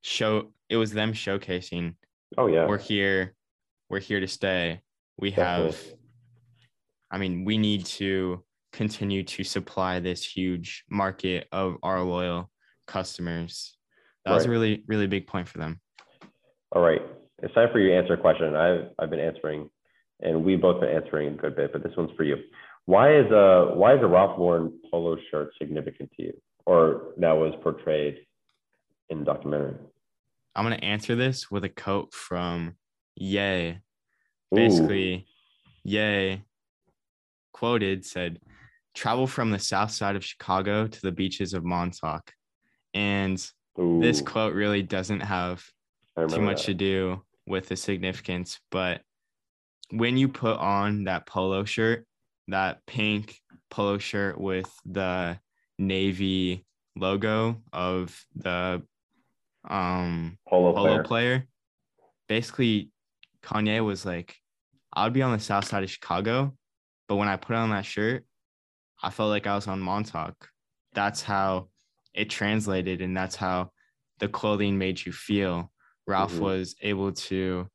show, 0.02 0.54
it 0.69 0.78
was 0.78 0.91
them 0.91 1.13
showcasing. 1.13 1.95
Oh, 2.38 2.47
yeah. 2.47 2.67
We're 2.67 2.78
here. 2.78 3.36
We're 3.89 4.00
here 4.00 4.19
to 4.19 4.28
stay. 4.28 4.82
We 5.17 5.32
Definitely. 5.32 5.71
have 5.71 5.93
I 7.12 7.17
mean, 7.17 7.43
we 7.43 7.58
need 7.58 7.86
to 7.86 8.43
continue 8.71 9.24
to 9.24 9.43
supply 9.43 10.00
this 10.00 10.24
huge 10.24 10.86
market 10.89 11.47
of 11.52 11.76
our 11.84 12.02
loyal 12.02 12.50
customers. 12.88 13.76
That 14.24 14.32
right. 14.32 14.38
was 14.38 14.45
a 14.45 14.50
really, 14.50 14.84
really 14.88 15.08
big 15.08 15.28
point 15.28 15.50
for 15.50 15.58
them. 15.58 15.82
All 16.71 16.82
right. 16.82 17.02
It's 17.43 17.54
time 17.54 17.67
for 17.71 17.80
you 17.80 17.89
to 17.89 17.97
answer 17.97 18.13
a 18.13 18.17
question. 18.17 18.56
I've, 18.56 18.91
I've 18.97 19.10
been 19.10 19.19
answering, 19.19 19.69
and 20.21 20.45
we've 20.45 20.62
both 20.62 20.80
been 20.80 20.89
answering 20.89 21.34
a 21.34 21.38
good 21.38 21.56
bit, 21.56 21.74
but 21.74 21.84
this 21.84 21.91
one's 21.97 22.12
for 22.15 22.24
you. 22.24 22.38
Why 22.86 23.15
is 23.15 23.30
a 23.32 23.71
why 23.74 23.95
is 23.95 24.02
a 24.02 24.08
Ralph 24.08 24.39
Lauren 24.39 24.80
polo 24.89 25.17
shirt 25.30 25.52
significant 25.60 26.12
to 26.17 26.24
you, 26.24 26.34
or 26.65 27.13
that 27.17 27.34
was 27.34 27.54
portrayed 27.62 28.26
in 29.10 29.19
the 29.19 29.26
documentary? 29.26 29.76
I'm 30.56 30.65
gonna 30.65 30.76
answer 30.78 31.15
this 31.15 31.50
with 31.50 31.63
a 31.63 31.69
quote 31.69 32.13
from 32.13 32.76
Ye. 33.15 33.78
Basically, 34.54 35.15
Ooh. 35.15 35.89
Ye 35.89 36.43
quoted 37.54 38.06
said, 38.06 38.39
travel 38.93 39.28
from 39.28 39.52
the 39.52 39.60
south 39.60 39.91
side 39.91 40.15
of 40.15 40.26
Chicago 40.26 40.88
to 40.88 41.02
the 41.02 41.12
beaches 41.12 41.54
of 41.54 41.63
Montauk. 41.63 42.32
And 42.93 43.43
Ooh. 43.80 44.00
this 44.02 44.21
quote 44.21 44.54
really 44.54 44.82
doesn't 44.82 45.21
have 45.21 45.63
too 46.17 46.41
much 46.41 46.65
that. 46.65 46.65
to 46.65 46.74
do 46.74 47.21
with 47.47 47.67
the 47.67 47.76
significance, 47.76 48.60
but 48.69 49.02
when 49.91 50.17
you 50.17 50.28
put 50.28 50.58
on 50.58 51.06
that 51.06 51.26
polo 51.26 51.65
shirt, 51.65 52.06
that 52.47 52.86
pink 52.86 53.39
polo 53.69 53.97
shirt 53.97 54.39
with 54.39 54.71
the 54.86 55.39
navy 55.82 56.65
logo 56.96 57.62
of 57.74 58.17
the 58.36 58.82
um 59.67 60.38
polo, 60.48 60.74
polo 60.74 60.88
player. 60.88 61.04
player, 61.04 61.48
basically 62.28 62.91
Kanye 63.44 63.84
was 63.84 64.06
like, 64.06 64.36
I 64.94 65.04
would 65.04 65.13
be 65.13 65.22
on 65.22 65.32
the 65.32 65.39
south 65.39 65.67
side 65.67 65.84
of 65.84 65.89
Chicago 65.89 66.54
but 67.12 67.17
when 67.17 67.28
I 67.28 67.36
put 67.36 67.58
on 67.58 67.72
that 67.72 67.84
shirt, 67.84 68.24
I 69.04 69.10
felt 69.10 69.32
like 69.32 69.46
I 69.46 69.54
was 69.54 69.67
on 69.67 69.82
Montauk. 69.82 70.48
That's 70.94 71.22
how 71.22 71.67
it 72.13 72.30
translated 72.30 73.02
and 73.02 73.17
that's 73.17 73.36
how 73.36 73.72
the 74.20 74.30
clothing 74.30 74.78
made 74.78 75.06
you 75.06 75.12
feel. 75.12 75.74
Ralph 76.08 76.32
mm-hmm. 76.32 76.44
was 76.44 76.74
able 76.82 77.12
to 77.12 77.67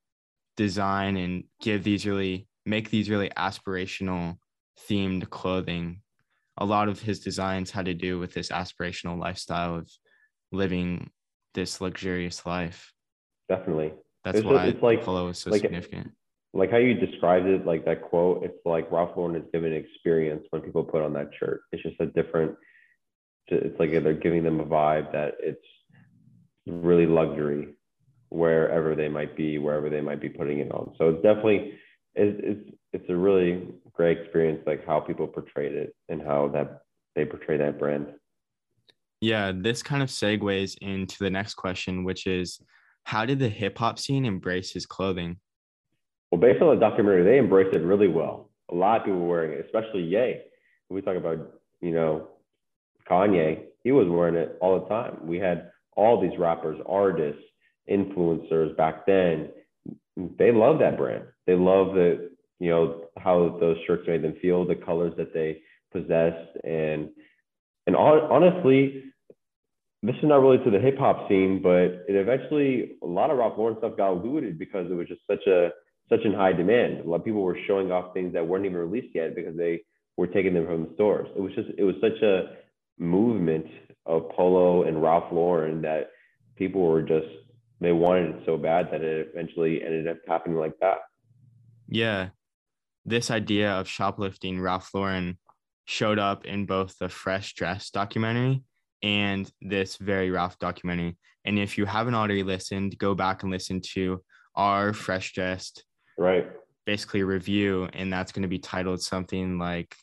design 0.56 1.18
and 1.18 1.44
give 1.60 1.84
these 1.84 2.06
really 2.06 2.48
make 2.64 2.88
these 2.88 3.10
really 3.10 3.28
aspirational 3.28 4.38
themed 4.88 5.28
clothing. 5.28 6.00
A 6.58 6.64
lot 6.64 6.88
of 6.88 7.00
his 7.00 7.20
designs 7.20 7.70
had 7.70 7.86
to 7.86 7.94
do 7.94 8.18
with 8.18 8.32
this 8.32 8.48
aspirational 8.48 9.18
lifestyle 9.18 9.76
of 9.76 9.90
living 10.52 11.10
this 11.54 11.80
luxurious 11.80 12.46
life. 12.46 12.92
Definitely. 13.48 13.92
That's 14.24 14.38
it's 14.38 14.46
why 14.46 14.64
just, 14.64 14.76
it's 14.76 14.82
like, 14.82 15.02
polo 15.02 15.28
is 15.28 15.38
so 15.38 15.50
like, 15.50 15.60
significant. 15.60 16.12
Like 16.54 16.70
how 16.70 16.78
you 16.78 16.94
described 16.94 17.46
it, 17.46 17.66
like 17.66 17.84
that 17.84 18.02
quote, 18.02 18.42
it's 18.44 18.58
like 18.64 18.90
Ralph 18.90 19.16
Lauren 19.16 19.36
is 19.36 19.44
giving 19.52 19.72
an 19.72 19.78
experience 19.78 20.44
when 20.50 20.62
people 20.62 20.82
put 20.82 21.02
on 21.02 21.12
that 21.12 21.30
shirt. 21.38 21.60
It's 21.72 21.82
just 21.82 22.00
a 22.00 22.06
different, 22.06 22.56
it's 23.48 23.78
like 23.78 23.90
they're 23.90 24.14
giving 24.14 24.42
them 24.42 24.60
a 24.60 24.64
vibe 24.64 25.12
that 25.12 25.34
it's 25.40 25.60
really 26.66 27.06
luxury 27.06 27.74
wherever 28.30 28.94
they 28.94 29.08
might 29.08 29.36
be, 29.36 29.58
wherever 29.58 29.88
they 29.90 30.00
might 30.00 30.20
be 30.20 30.28
putting 30.28 30.60
it 30.60 30.72
on. 30.72 30.94
So 30.98 31.10
it's 31.10 31.22
definitely, 31.22 31.74
it's, 32.14 32.40
it's, 32.42 32.76
it's 32.94 33.10
a 33.10 33.14
really 33.14 33.68
great 33.96 34.18
experience, 34.18 34.62
like 34.66 34.86
how 34.86 35.00
people 35.00 35.26
portrayed 35.26 35.72
it 35.72 35.94
and 36.08 36.20
how 36.22 36.48
that 36.48 36.82
they 37.14 37.24
portray 37.24 37.56
that 37.56 37.78
brand. 37.78 38.06
Yeah, 39.20 39.52
this 39.54 39.82
kind 39.82 40.02
of 40.02 40.10
segues 40.10 40.76
into 40.80 41.16
the 41.18 41.30
next 41.30 41.54
question, 41.54 42.04
which 42.04 42.26
is 42.26 42.60
how 43.04 43.24
did 43.24 43.38
the 43.38 43.48
hip 43.48 43.78
hop 43.78 43.98
scene 43.98 44.24
embrace 44.24 44.72
his 44.72 44.84
clothing? 44.84 45.38
Well, 46.30 46.40
based 46.40 46.60
on 46.60 46.74
the 46.74 46.80
documentary, 46.80 47.24
they 47.24 47.38
embraced 47.38 47.74
it 47.74 47.82
really 47.82 48.08
well. 48.08 48.50
A 48.70 48.74
lot 48.74 49.00
of 49.00 49.04
people 49.06 49.20
were 49.20 49.28
wearing 49.28 49.52
it, 49.52 49.64
especially 49.64 50.02
Ye. 50.02 50.40
we 50.90 51.00
talk 51.00 51.16
about, 51.16 51.38
you 51.80 51.92
know, 51.92 52.28
Kanye, 53.08 53.62
he 53.84 53.92
was 53.92 54.08
wearing 54.08 54.34
it 54.34 54.58
all 54.60 54.80
the 54.80 54.86
time. 54.86 55.18
We 55.22 55.38
had 55.38 55.70
all 55.96 56.20
these 56.20 56.36
rappers, 56.38 56.78
artists, 56.86 57.42
influencers 57.88 58.76
back 58.76 59.06
then. 59.06 59.50
They 60.16 60.50
love 60.50 60.80
that 60.80 60.98
brand. 60.98 61.24
They 61.46 61.54
love 61.54 61.94
the, 61.94 62.30
you 62.58 62.70
know, 62.70 63.04
how 63.18 63.56
those 63.60 63.76
shirts 63.86 64.04
made 64.06 64.22
them 64.22 64.36
feel, 64.40 64.66
the 64.66 64.74
colors 64.74 65.12
that 65.16 65.34
they 65.34 65.60
possessed, 65.92 66.56
and 66.64 67.10
and 67.86 67.94
honestly, 67.94 69.04
this 70.02 70.16
is 70.16 70.24
not 70.24 70.40
really 70.40 70.62
to 70.64 70.70
the 70.70 70.78
hip 70.78 70.98
hop 70.98 71.28
scene, 71.28 71.60
but 71.62 72.04
it 72.08 72.14
eventually 72.14 72.96
a 73.02 73.06
lot 73.06 73.30
of 73.30 73.38
Ralph 73.38 73.58
Lauren 73.58 73.76
stuff 73.78 73.96
got 73.96 74.24
looted 74.24 74.58
because 74.58 74.90
it 74.90 74.94
was 74.94 75.08
just 75.08 75.20
such 75.28 75.46
a 75.46 75.70
such 76.08 76.20
in 76.24 76.32
high 76.32 76.52
demand. 76.52 77.00
A 77.00 77.08
lot 77.08 77.16
of 77.16 77.24
people 77.24 77.42
were 77.42 77.58
showing 77.66 77.90
off 77.90 78.14
things 78.14 78.32
that 78.32 78.46
weren't 78.46 78.64
even 78.64 78.78
released 78.78 79.14
yet 79.14 79.34
because 79.34 79.56
they 79.56 79.82
were 80.16 80.26
taking 80.26 80.54
them 80.54 80.66
from 80.66 80.84
the 80.84 80.94
stores. 80.94 81.28
It 81.36 81.40
was 81.40 81.52
just 81.54 81.68
it 81.76 81.84
was 81.84 81.96
such 82.00 82.20
a 82.22 82.56
movement 82.98 83.66
of 84.06 84.30
Polo 84.30 84.84
and 84.84 85.02
Ralph 85.02 85.32
Lauren 85.32 85.82
that 85.82 86.10
people 86.56 86.82
were 86.82 87.02
just 87.02 87.26
they 87.80 87.92
wanted 87.92 88.36
it 88.36 88.42
so 88.46 88.56
bad 88.56 88.88
that 88.90 89.02
it 89.02 89.28
eventually 89.32 89.82
ended 89.82 90.08
up 90.08 90.18
happening 90.26 90.56
like 90.56 90.78
that. 90.80 90.98
Yeah. 91.88 92.28
This 93.06 93.30
idea 93.30 93.70
of 93.72 93.88
shoplifting 93.88 94.60
Ralph 94.60 94.90
Lauren 94.92 95.38
showed 95.84 96.18
up 96.18 96.44
in 96.44 96.66
both 96.66 96.98
the 96.98 97.08
Fresh 97.08 97.54
Dressed 97.54 97.94
documentary 97.94 98.62
and 99.02 99.50
this 99.62 99.96
Very 99.96 100.30
Ralph 100.30 100.58
documentary. 100.58 101.16
And 101.44 101.58
if 101.58 101.78
you 101.78 101.86
haven't 101.86 102.16
already 102.16 102.42
listened, 102.42 102.98
go 102.98 103.14
back 103.14 103.44
and 103.44 103.52
listen 103.52 103.80
to 103.94 104.22
our 104.56 104.92
Fresh 104.92 105.34
Dressed 105.34 105.84
right 106.18 106.46
basically 106.86 107.24
review, 107.24 107.88
and 107.92 108.10
that's 108.10 108.32
going 108.32 108.42
to 108.42 108.48
be 108.48 108.60
titled 108.60 109.02
something 109.02 109.58
like 109.58 109.94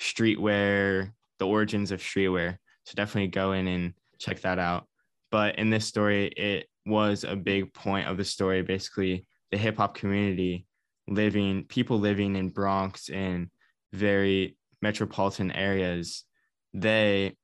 Streetwear, 0.00 1.12
the 1.38 1.46
origins 1.46 1.92
of 1.92 2.00
streetwear. 2.00 2.56
So 2.86 2.94
definitely 2.96 3.28
go 3.28 3.52
in 3.52 3.68
and 3.68 3.92
check 4.18 4.40
that 4.40 4.58
out. 4.58 4.86
But 5.30 5.56
in 5.56 5.70
this 5.70 5.86
story, 5.86 6.26
it 6.28 6.66
was 6.86 7.24
a 7.24 7.36
big 7.36 7.72
point 7.72 8.08
of 8.08 8.16
the 8.16 8.24
story. 8.24 8.62
Basically, 8.62 9.26
the 9.50 9.58
hip 9.58 9.76
hop 9.76 9.94
community 9.94 10.66
living, 11.08 11.64
people 11.64 11.98
living 11.98 12.36
in 12.36 12.50
Bronx 12.50 13.08
and 13.08 13.48
very 13.92 14.56
metropolitan 14.80 15.50
areas, 15.52 16.24
they 16.72 17.36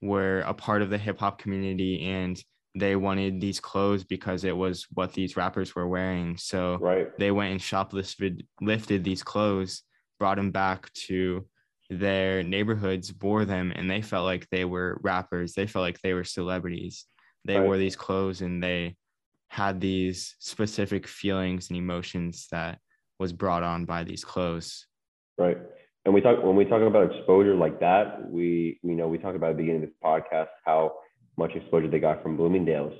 were 0.00 0.40
a 0.40 0.54
part 0.54 0.82
of 0.82 0.90
the 0.90 0.98
hip 0.98 1.18
hop 1.18 1.38
community 1.38 2.04
and 2.04 2.42
they 2.74 2.96
wanted 2.96 3.40
these 3.40 3.60
clothes 3.60 4.02
because 4.02 4.44
it 4.44 4.56
was 4.56 4.86
what 4.92 5.12
these 5.12 5.36
rappers 5.36 5.74
were 5.74 5.86
wearing. 5.86 6.36
So 6.36 6.78
right. 6.80 7.06
they 7.18 7.30
went 7.30 7.52
and 7.52 7.60
shoplifted 7.60 8.46
lifted 8.60 9.04
these 9.04 9.22
clothes, 9.22 9.82
brought 10.18 10.36
them 10.36 10.50
back 10.50 10.92
to 11.06 11.46
their 11.90 12.42
neighborhoods, 12.42 13.12
wore 13.20 13.44
them, 13.44 13.72
and 13.76 13.90
they 13.90 14.00
felt 14.00 14.24
like 14.24 14.48
they 14.50 14.64
were 14.64 14.98
rappers. 15.02 15.52
They 15.52 15.66
felt 15.66 15.82
like 15.82 16.00
they 16.00 16.14
were 16.14 16.24
celebrities. 16.24 17.04
They 17.44 17.58
right. 17.58 17.64
wore 17.64 17.76
these 17.76 17.96
clothes 17.96 18.40
and 18.40 18.62
they 18.62 18.96
had 19.48 19.80
these 19.80 20.34
specific 20.38 21.06
feelings 21.06 21.68
and 21.68 21.76
emotions 21.76 22.46
that 22.50 22.78
was 23.22 23.32
brought 23.32 23.62
on 23.62 23.86
by 23.86 24.04
these 24.04 24.24
clothes. 24.24 24.86
Right 25.38 25.56
and 26.04 26.12
we 26.12 26.20
talk 26.20 26.42
when 26.42 26.56
we 26.56 26.64
talk 26.64 26.82
about 26.82 27.12
exposure 27.12 27.54
like 27.54 27.78
that, 27.80 28.30
we 28.30 28.80
we 28.82 28.94
know 28.94 29.08
we 29.08 29.18
talk 29.18 29.34
about 29.34 29.50
at 29.50 29.56
the 29.56 29.62
beginning 29.62 29.84
of 29.84 29.88
this 29.88 29.98
podcast 30.02 30.48
how 30.64 30.94
much 31.36 31.52
exposure 31.54 31.88
they 31.88 32.00
got 32.00 32.22
from 32.22 32.36
Bloomingdale's, 32.36 32.94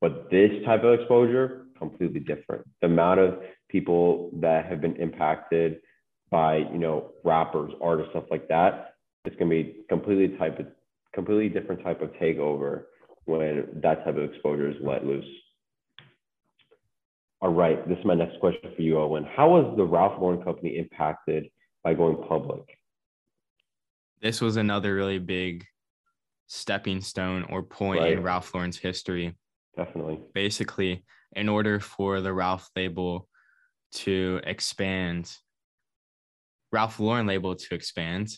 but 0.00 0.30
this 0.30 0.50
type 0.64 0.82
of 0.82 0.98
exposure 0.98 1.66
completely 1.78 2.20
different. 2.20 2.66
The 2.80 2.88
amount 2.88 3.20
of 3.20 3.38
people 3.68 4.30
that 4.40 4.66
have 4.66 4.80
been 4.80 4.96
impacted 4.96 5.80
by 6.30 6.56
you 6.56 6.78
know 6.78 7.12
rappers, 7.24 7.72
artists, 7.80 8.10
stuff 8.12 8.24
like 8.30 8.48
that, 8.48 8.94
it's 9.24 9.36
gonna 9.36 9.50
be 9.50 9.76
completely 9.88 10.36
type 10.36 10.58
of 10.58 10.66
completely 11.14 11.48
different 11.48 11.82
type 11.84 12.02
of 12.02 12.10
takeover 12.14 12.84
when 13.26 13.68
that 13.82 14.04
type 14.04 14.16
of 14.16 14.24
exposure 14.24 14.70
is 14.70 14.76
let 14.82 15.06
loose. 15.06 15.24
All 17.42 17.52
right, 17.52 17.88
this 17.88 17.98
is 17.98 18.04
my 18.04 18.14
next 18.14 18.38
question 18.40 18.70
for 18.76 18.82
you, 18.82 18.98
Owen. 18.98 19.24
How 19.24 19.48
was 19.48 19.74
the 19.76 19.84
Ralph 19.84 20.20
Lauren 20.20 20.42
company 20.42 20.76
impacted 20.76 21.46
by 21.82 21.94
going 21.94 22.16
public. 22.28 22.78
This 24.20 24.40
was 24.40 24.56
another 24.56 24.94
really 24.94 25.18
big 25.18 25.64
stepping 26.46 27.00
stone 27.00 27.44
or 27.48 27.62
point 27.62 28.00
right. 28.00 28.12
in 28.12 28.22
Ralph 28.22 28.54
Lauren's 28.54 28.78
history. 28.78 29.36
Definitely. 29.76 30.20
Basically, 30.34 31.04
in 31.34 31.48
order 31.48 31.80
for 31.80 32.20
the 32.20 32.32
Ralph 32.32 32.68
label 32.76 33.28
to 33.92 34.40
expand, 34.44 35.32
Ralph 36.72 37.00
Lauren 37.00 37.26
label 37.26 37.54
to 37.54 37.74
expand, 37.74 38.28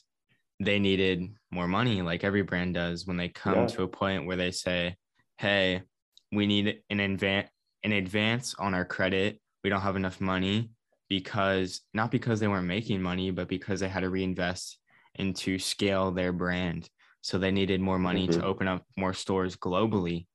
they 0.61 0.79
needed 0.79 1.35
more 1.51 1.67
money, 1.67 2.03
like 2.03 2.23
every 2.23 2.43
brand 2.43 2.75
does 2.75 3.07
when 3.07 3.17
they 3.17 3.29
come 3.29 3.55
yeah. 3.55 3.67
to 3.67 3.83
a 3.83 3.89
point 3.89 4.27
where 4.27 4.37
they 4.37 4.53
say, 4.53 4.97
Hey, 5.39 5.83
we 6.31 6.47
need 6.47 6.81
an 6.89 7.01
advance 7.01 7.49
an 7.85 7.93
advance 7.93 8.55
on 8.59 8.75
our 8.75 8.85
credit. 8.85 9.41
We 9.65 9.71
don't 9.71 9.81
have 9.81 9.97
enough 9.97 10.21
money 10.21 10.71
because 11.09 11.83
not 11.95 12.11
because 12.11 12.41
they 12.41 12.49
weren't 12.49 12.67
making 12.67 13.03
money, 13.03 13.31
but 13.31 13.49
because 13.49 13.81
they 13.81 13.89
had 13.89 14.01
to 14.01 14.11
reinvest 14.11 14.79
into 15.17 15.59
scale 15.59 16.11
their 16.11 16.33
brand. 16.33 16.89
So 17.21 17.39
they 17.39 17.51
needed 17.51 17.81
more 17.81 17.99
money 17.99 18.27
mm-hmm. 18.27 18.41
to 18.41 18.47
open 18.47 18.67
up 18.67 18.85
more 18.97 19.15
stores 19.15 19.57
globally. 19.57 20.27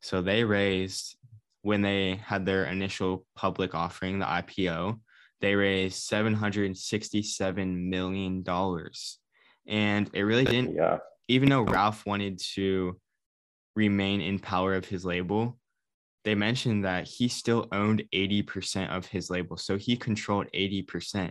So 0.00 0.22
they 0.22 0.44
raised 0.44 1.16
when 1.62 1.82
they 1.82 2.20
had 2.24 2.46
their 2.46 2.64
initial 2.64 3.26
public 3.36 3.74
offering, 3.74 4.18
the 4.18 4.26
IPO, 4.26 4.98
they 5.40 5.54
raised 5.54 6.10
$767 6.10 7.88
million. 7.88 8.44
And 9.66 10.10
it 10.12 10.22
really 10.22 10.44
didn't, 10.44 10.74
yeah. 10.74 10.98
even 11.28 11.48
though 11.48 11.62
Ralph 11.62 12.04
wanted 12.06 12.40
to 12.54 12.98
remain 13.76 14.20
in 14.20 14.38
power 14.38 14.74
of 14.74 14.86
his 14.86 15.04
label, 15.04 15.58
they 16.24 16.34
mentioned 16.34 16.84
that 16.84 17.06
he 17.06 17.28
still 17.28 17.66
owned 17.72 18.04
80% 18.14 18.90
of 18.90 19.06
his 19.06 19.30
label. 19.30 19.56
So 19.56 19.76
he 19.78 19.96
controlled 19.96 20.48
80%. 20.54 21.30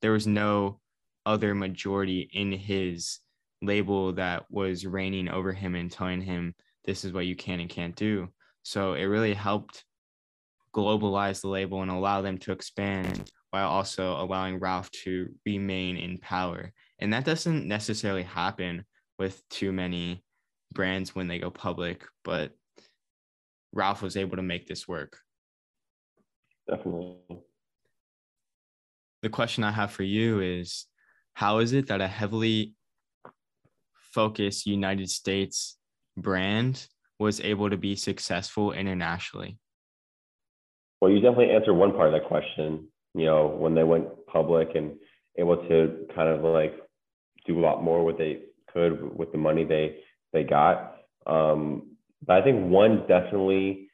There 0.00 0.12
was 0.12 0.26
no 0.26 0.80
other 1.26 1.54
majority 1.54 2.30
in 2.32 2.52
his 2.52 3.18
label 3.62 4.12
that 4.14 4.44
was 4.50 4.86
reigning 4.86 5.28
over 5.28 5.52
him 5.52 5.74
and 5.74 5.90
telling 5.90 6.22
him 6.22 6.54
this 6.84 7.04
is 7.04 7.12
what 7.12 7.26
you 7.26 7.36
can 7.36 7.60
and 7.60 7.68
can't 7.68 7.94
do. 7.94 8.28
So 8.62 8.94
it 8.94 9.04
really 9.04 9.34
helped 9.34 9.84
globalize 10.74 11.42
the 11.42 11.48
label 11.48 11.82
and 11.82 11.90
allow 11.90 12.22
them 12.22 12.38
to 12.38 12.52
expand 12.52 13.30
while 13.50 13.68
also 13.68 14.12
allowing 14.12 14.58
Ralph 14.58 14.90
to 15.04 15.28
remain 15.44 15.96
in 15.96 16.18
power. 16.18 16.72
And 16.98 17.12
that 17.12 17.24
doesn't 17.24 17.66
necessarily 17.66 18.22
happen 18.22 18.84
with 19.18 19.46
too 19.48 19.72
many 19.72 20.24
brands 20.72 21.14
when 21.14 21.28
they 21.28 21.38
go 21.38 21.50
public, 21.50 22.04
but 22.24 22.52
Ralph 23.72 24.02
was 24.02 24.16
able 24.16 24.36
to 24.36 24.42
make 24.42 24.66
this 24.66 24.86
work. 24.88 25.18
Definitely. 26.68 27.16
The 29.22 29.28
question 29.28 29.64
I 29.64 29.70
have 29.70 29.90
for 29.90 30.02
you 30.02 30.40
is 30.40 30.86
how 31.34 31.58
is 31.58 31.72
it 31.72 31.88
that 31.88 32.00
a 32.00 32.08
heavily 32.08 32.74
focused 33.94 34.66
United 34.66 35.10
States 35.10 35.76
brand 36.16 36.86
was 37.18 37.40
able 37.40 37.70
to 37.70 37.76
be 37.76 37.96
successful 37.96 38.72
internationally? 38.72 39.58
Well, 41.00 41.10
you 41.10 41.20
definitely 41.20 41.54
answered 41.54 41.74
one 41.74 41.92
part 41.92 42.08
of 42.08 42.12
that 42.12 42.28
question. 42.28 42.88
You 43.14 43.26
know, 43.26 43.46
when 43.46 43.74
they 43.74 43.84
went 43.84 44.26
public 44.26 44.74
and 44.74 44.96
able 45.38 45.56
to 45.68 46.06
kind 46.14 46.28
of 46.28 46.42
like 46.42 46.74
do 47.46 47.58
a 47.58 47.62
lot 47.62 47.82
more 47.82 48.04
what 48.04 48.18
they 48.18 48.42
could 48.72 49.16
with 49.16 49.32
the 49.32 49.38
money 49.38 49.64
they 49.64 49.96
they 50.32 50.44
got. 50.44 50.94
Um, 51.26 51.89
but 52.26 52.36
I 52.36 52.42
think 52.42 52.70
one 52.70 53.06
definitely. 53.06 53.88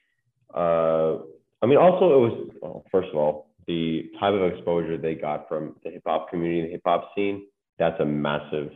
Uh, 0.55 1.19
I 1.63 1.67
mean, 1.67 1.79
also 1.79 2.13
it 2.13 2.21
was 2.21 2.51
well, 2.61 2.85
first 2.91 3.09
of 3.09 3.17
all 3.17 3.51
the 3.67 4.11
type 4.21 4.33
of 4.33 4.43
exposure 4.53 4.97
they 4.97 5.15
got 5.15 5.49
from 5.49 5.77
the 5.85 5.91
hip 5.91 6.03
hop 6.07 6.31
community, 6.31 6.63
the 6.63 6.73
hip 6.73 6.83
hop 6.85 7.11
scene. 7.15 7.47
That's 7.79 8.01
a 8.01 8.05
massive 8.05 8.71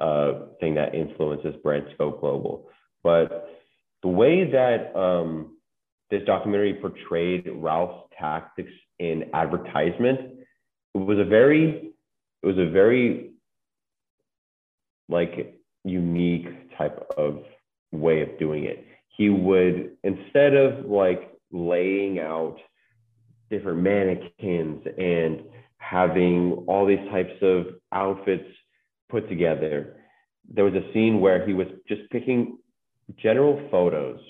uh, 0.00 0.32
thing 0.60 0.74
that 0.74 0.94
influences 0.94 1.54
brands 1.62 1.90
go 1.98 2.10
global. 2.10 2.68
But 3.02 3.48
the 4.02 4.08
way 4.08 4.50
that 4.50 4.96
um, 4.98 5.56
this 6.10 6.22
documentary 6.26 6.74
portrayed 6.74 7.48
Ralph's 7.52 8.08
tactics 8.18 8.72
in 8.98 9.30
advertisement, 9.34 10.20
it 10.94 10.98
was 10.98 11.18
a 11.18 11.24
very, 11.24 11.92
it 12.42 12.46
was 12.46 12.58
a 12.58 12.70
very 12.70 13.32
like 15.08 15.60
unique 15.84 16.76
type 16.78 17.04
of 17.18 17.42
way 17.92 18.22
of 18.22 18.38
doing 18.38 18.64
it. 18.64 18.84
He 19.08 19.28
would 19.28 19.96
instead 20.04 20.54
of 20.54 20.86
like 20.86 21.30
laying 21.52 22.18
out 22.20 22.56
different 23.50 23.82
mannequins 23.82 24.86
and 24.96 25.42
having 25.78 26.64
all 26.68 26.86
these 26.86 27.04
types 27.10 27.34
of 27.42 27.66
outfits 27.92 28.48
put 29.08 29.28
together. 29.28 29.96
There 30.52 30.64
was 30.64 30.74
a 30.74 30.92
scene 30.92 31.20
where 31.20 31.46
he 31.46 31.52
was 31.52 31.66
just 31.88 32.08
picking 32.10 32.58
general 33.16 33.68
photos 33.70 34.20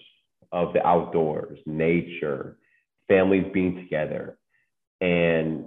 of 0.52 0.72
the 0.72 0.84
outdoors, 0.86 1.58
nature, 1.66 2.56
families 3.08 3.46
being 3.52 3.76
together. 3.76 4.38
And 5.00 5.66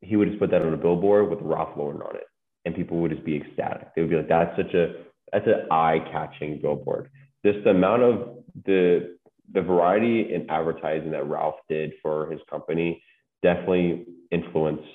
he 0.00 0.16
would 0.16 0.28
just 0.28 0.40
put 0.40 0.50
that 0.50 0.62
on 0.62 0.72
a 0.72 0.78
billboard 0.78 1.30
with 1.30 1.40
Ralph 1.42 1.76
Lauren 1.76 2.02
on 2.02 2.16
it. 2.16 2.24
And 2.64 2.74
people 2.74 2.98
would 2.98 3.10
just 3.10 3.24
be 3.24 3.36
ecstatic. 3.36 3.94
They 3.94 4.02
would 4.02 4.10
be 4.10 4.16
like, 4.16 4.28
that's 4.28 4.56
such 4.56 4.74
a, 4.74 5.04
that's 5.32 5.46
an 5.46 5.66
eye-catching 5.70 6.60
billboard. 6.62 7.10
Just 7.44 7.64
the 7.64 7.70
amount 7.70 8.02
of 8.02 8.44
the, 8.64 9.16
the 9.52 9.60
variety 9.60 10.34
in 10.34 10.48
advertising 10.50 11.10
that 11.10 11.26
Ralph 11.28 11.56
did 11.68 11.92
for 12.02 12.30
his 12.30 12.40
company 12.48 13.02
definitely 13.42 14.06
influenced 14.30 14.88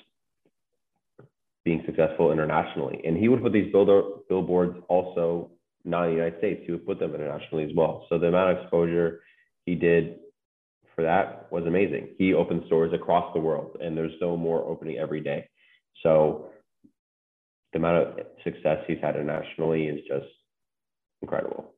being 1.64 1.82
successful 1.86 2.32
internationally. 2.32 3.00
And 3.04 3.16
he 3.16 3.28
would 3.28 3.42
put 3.42 3.52
these 3.52 3.70
builder, 3.70 4.02
billboards 4.28 4.78
also 4.88 5.50
not 5.84 6.04
in 6.04 6.10
the 6.10 6.16
United 6.16 6.38
States, 6.38 6.62
he 6.66 6.72
would 6.72 6.86
put 6.86 6.98
them 6.98 7.14
internationally 7.14 7.64
as 7.64 7.70
well. 7.74 8.06
So 8.08 8.18
the 8.18 8.26
amount 8.26 8.50
of 8.50 8.62
exposure 8.62 9.20
he 9.64 9.74
did 9.74 10.16
for 10.94 11.02
that 11.02 11.50
was 11.50 11.64
amazing. 11.66 12.14
He 12.18 12.34
opened 12.34 12.64
stores 12.66 12.92
across 12.92 13.32
the 13.32 13.40
world, 13.40 13.76
and 13.80 13.96
there's 13.96 14.12
still 14.16 14.36
more 14.36 14.62
opening 14.68 14.98
every 14.98 15.20
day. 15.20 15.48
So 16.02 16.50
the 17.72 17.78
amount 17.78 18.08
of 18.08 18.26
success 18.44 18.78
he's 18.86 18.98
had 19.00 19.16
internationally 19.16 19.86
is 19.86 20.00
just 20.06 20.26
incredible. 21.22 21.74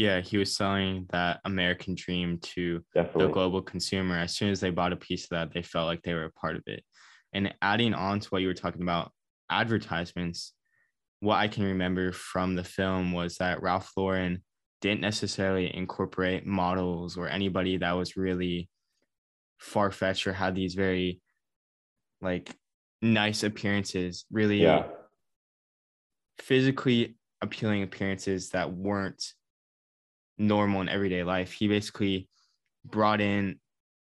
Yeah, 0.00 0.22
he 0.22 0.38
was 0.38 0.56
selling 0.56 1.04
that 1.10 1.40
American 1.44 1.94
dream 1.94 2.38
to 2.54 2.82
Definitely. 2.94 3.26
the 3.26 3.32
global 3.34 3.60
consumer. 3.60 4.16
As 4.16 4.34
soon 4.34 4.48
as 4.48 4.58
they 4.58 4.70
bought 4.70 4.94
a 4.94 4.96
piece 4.96 5.24
of 5.24 5.28
that, 5.32 5.52
they 5.52 5.60
felt 5.60 5.88
like 5.88 6.00
they 6.00 6.14
were 6.14 6.24
a 6.24 6.32
part 6.32 6.56
of 6.56 6.62
it. 6.68 6.82
And 7.34 7.52
adding 7.60 7.92
on 7.92 8.18
to 8.18 8.28
what 8.30 8.40
you 8.40 8.48
were 8.48 8.54
talking 8.54 8.80
about, 8.80 9.12
advertisements, 9.50 10.54
what 11.20 11.36
I 11.36 11.48
can 11.48 11.64
remember 11.64 12.12
from 12.12 12.54
the 12.54 12.64
film 12.64 13.12
was 13.12 13.36
that 13.36 13.60
Ralph 13.60 13.92
Lauren 13.94 14.42
didn't 14.80 15.02
necessarily 15.02 15.76
incorporate 15.76 16.46
models 16.46 17.18
or 17.18 17.28
anybody 17.28 17.76
that 17.76 17.92
was 17.92 18.16
really 18.16 18.70
far 19.58 19.92
fetched 19.92 20.26
or 20.26 20.32
had 20.32 20.54
these 20.54 20.72
very 20.72 21.20
like 22.22 22.56
nice 23.02 23.42
appearances, 23.42 24.24
really 24.32 24.62
yeah. 24.62 24.84
physically 26.38 27.16
appealing 27.42 27.82
appearances 27.82 28.48
that 28.50 28.72
weren't 28.72 29.22
normal 30.40 30.80
in 30.80 30.88
everyday 30.88 31.22
life. 31.22 31.52
He 31.52 31.68
basically 31.68 32.28
brought 32.84 33.20
in 33.20 33.60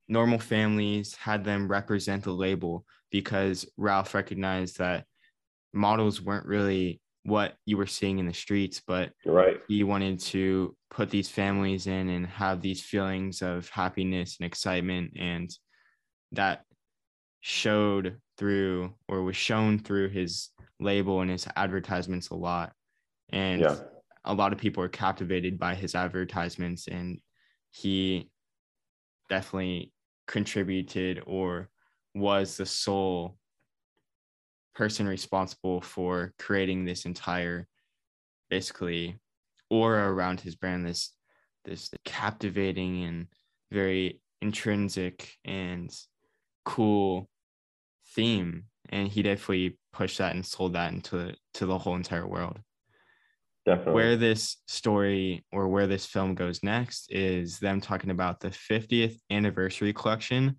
normal 0.07 0.39
families, 0.39 1.13
had 1.15 1.43
them 1.43 1.67
represent 1.67 2.23
the 2.23 2.31
label 2.31 2.85
because 3.11 3.65
Ralph 3.77 4.13
recognized 4.13 4.77
that 4.79 5.05
models 5.73 6.21
weren't 6.21 6.45
really 6.45 7.01
what 7.23 7.55
you 7.65 7.77
were 7.77 7.85
seeing 7.85 8.17
in 8.17 8.25
the 8.25 8.33
streets, 8.33 8.81
but 8.85 9.11
right. 9.25 9.59
he 9.67 9.83
wanted 9.83 10.19
to 10.19 10.75
put 10.89 11.09
these 11.09 11.29
families 11.29 11.85
in 11.85 12.09
and 12.09 12.25
have 12.25 12.61
these 12.61 12.81
feelings 12.81 13.41
of 13.41 13.69
happiness 13.69 14.37
and 14.39 14.47
excitement. 14.47 15.11
And 15.19 15.51
that 16.31 16.63
showed 17.41 18.17
through 18.37 18.93
or 19.07 19.21
was 19.21 19.35
shown 19.35 19.79
through 19.79 20.09
his 20.09 20.49
label 20.79 21.21
and 21.21 21.29
his 21.29 21.47
advertisements 21.55 22.29
a 22.29 22.35
lot. 22.35 22.71
And 23.29 23.61
yeah. 23.61 23.75
A 24.25 24.33
lot 24.33 24.53
of 24.53 24.59
people 24.59 24.83
are 24.83 24.89
captivated 24.89 25.57
by 25.57 25.75
his 25.75 25.95
advertisements, 25.95 26.87
and 26.87 27.19
he 27.71 28.29
definitely 29.29 29.91
contributed 30.27 31.23
or 31.25 31.69
was 32.13 32.57
the 32.57 32.65
sole 32.65 33.37
person 34.75 35.07
responsible 35.07 35.81
for 35.81 36.33
creating 36.37 36.85
this 36.85 37.05
entire 37.05 37.67
basically 38.49 39.17
aura 39.69 40.09
around 40.09 40.39
his 40.39 40.55
brand 40.55 40.85
this 40.85 41.13
this 41.63 41.89
captivating 42.05 43.03
and 43.03 43.27
very 43.71 44.19
intrinsic 44.41 45.37
and 45.45 45.89
cool 46.65 47.29
theme. 48.15 48.63
And 48.89 49.07
he 49.07 49.21
definitely 49.21 49.77
pushed 49.93 50.17
that 50.17 50.33
and 50.33 50.45
sold 50.45 50.73
that 50.73 50.91
into 50.91 51.33
to 51.53 51.65
the 51.65 51.77
whole 51.77 51.95
entire 51.95 52.27
world 52.27 52.59
definitely 53.65 53.93
where 53.93 54.15
this 54.15 54.57
story 54.67 55.45
or 55.51 55.67
where 55.67 55.87
this 55.87 56.05
film 56.05 56.33
goes 56.33 56.63
next 56.63 57.11
is 57.11 57.59
them 57.59 57.79
talking 57.79 58.09
about 58.09 58.39
the 58.39 58.49
50th 58.49 59.17
anniversary 59.29 59.93
collection 59.93 60.57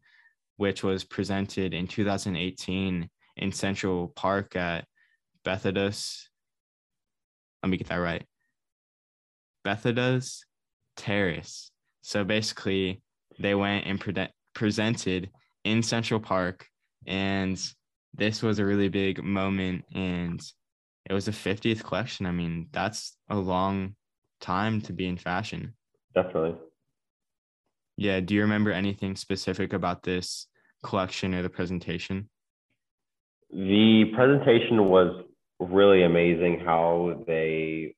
which 0.57 0.83
was 0.83 1.05
presented 1.05 1.75
in 1.75 1.87
2018 1.87 3.09
in 3.37 3.53
Central 3.53 4.09
Park 4.15 4.57
at 4.57 4.85
Bethesda's. 5.45 6.29
Let 7.63 7.71
me 7.71 7.77
get 7.77 7.89
that 7.89 7.97
right. 7.97 8.25
Bethesda's 9.65 10.45
Terrace. 10.97 11.71
So 12.03 12.25
basically, 12.25 13.03
they 13.39 13.55
went 13.55 13.87
and 13.87 14.01
pre- 14.01 14.29
presented 14.55 15.31
in 15.65 15.83
Central 15.83 16.21
Park, 16.21 16.67
and 17.07 17.61
this 18.15 18.43
was 18.43 18.59
a 18.59 18.65
really 18.65 18.89
big 18.89 19.23
moment. 19.23 19.85
And 19.95 20.41
it 21.09 21.13
was 21.13 21.29
a 21.29 21.33
50th 21.33 21.83
collection. 21.83 22.27
I 22.27 22.33
mean, 22.33 22.69
that's 22.73 23.17
a 23.29 23.37
long 23.37 23.95
time 24.41 24.81
to 24.83 24.93
be 24.93 25.07
in 25.07 25.17
fashion. 25.17 25.75
Definitely. 26.15 26.57
Yeah. 27.97 28.21
Do 28.21 28.35
you 28.35 28.43
remember 28.43 28.71
anything 28.71 29.17
specific 29.17 29.73
about 29.73 30.03
this 30.03 30.47
collection 30.83 31.35
or 31.35 31.43
the 31.43 31.51
presentation? 31.51 32.29
The 33.51 34.07
presentation 34.15 34.89
was 34.89 35.25
really 35.61 36.03
amazing. 36.03 36.61
How 36.65 37.23
they 37.27 37.95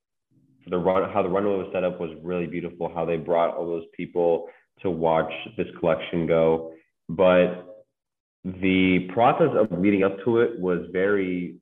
the 0.66 0.78
run 0.78 1.10
how 1.12 1.22
the 1.22 1.28
runway 1.28 1.58
was 1.58 1.68
set 1.72 1.84
up 1.84 2.00
was 2.00 2.10
really 2.22 2.46
beautiful. 2.46 2.90
How 2.92 3.04
they 3.04 3.16
brought 3.16 3.56
all 3.56 3.66
those 3.66 3.86
people 3.96 4.48
to 4.82 4.90
watch 4.90 5.32
this 5.56 5.68
collection 5.78 6.26
go, 6.26 6.72
but 7.08 7.66
the 8.44 9.08
process 9.12 9.50
of 9.54 9.78
leading 9.78 10.02
up 10.02 10.16
to 10.24 10.40
it 10.40 10.58
was 10.58 10.80
very 10.92 11.56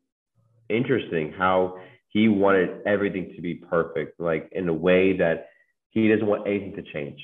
interesting. 0.72 1.32
How 1.36 1.78
he 2.08 2.28
wanted 2.28 2.82
everything 2.86 3.32
to 3.36 3.42
be 3.42 3.54
perfect, 3.54 4.20
like 4.20 4.48
in 4.52 4.68
a 4.68 4.74
way 4.74 5.16
that 5.16 5.48
he 5.90 6.08
doesn't 6.08 6.26
want 6.26 6.46
anything 6.46 6.74
to 6.76 6.92
change. 6.92 7.20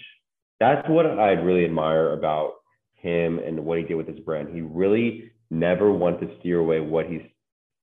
That's 0.61 0.89
what 0.89 1.07
I 1.07 1.31
really 1.33 1.65
admire 1.65 2.13
about 2.13 2.55
him 2.95 3.39
and 3.39 3.65
what 3.65 3.79
he 3.79 3.85
did 3.85 3.95
with 3.95 4.09
his 4.09 4.21
brand. 4.21 4.49
He 4.55 4.61
really 4.61 5.33
never 5.51 5.93
wanted 5.93 6.21
to 6.27 6.39
steer 6.41 6.59
away 6.59 6.81
what 6.81 7.07
he's 7.07 7.23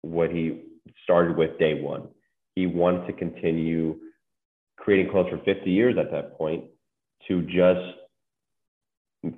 what 0.02 0.30
he 0.30 0.62
started 1.04 1.36
with 1.36 1.58
day 1.58 1.82
one. 1.82 2.08
He 2.56 2.68
wanted 2.68 3.08
to 3.08 3.14
continue 3.14 3.96
creating 4.78 5.12
clothes 5.12 5.30
for 5.32 5.40
50 5.40 5.70
years 5.72 5.96
at 6.00 6.12
that 6.12 6.38
point 6.38 6.66
to 7.28 7.42
just 7.44 7.98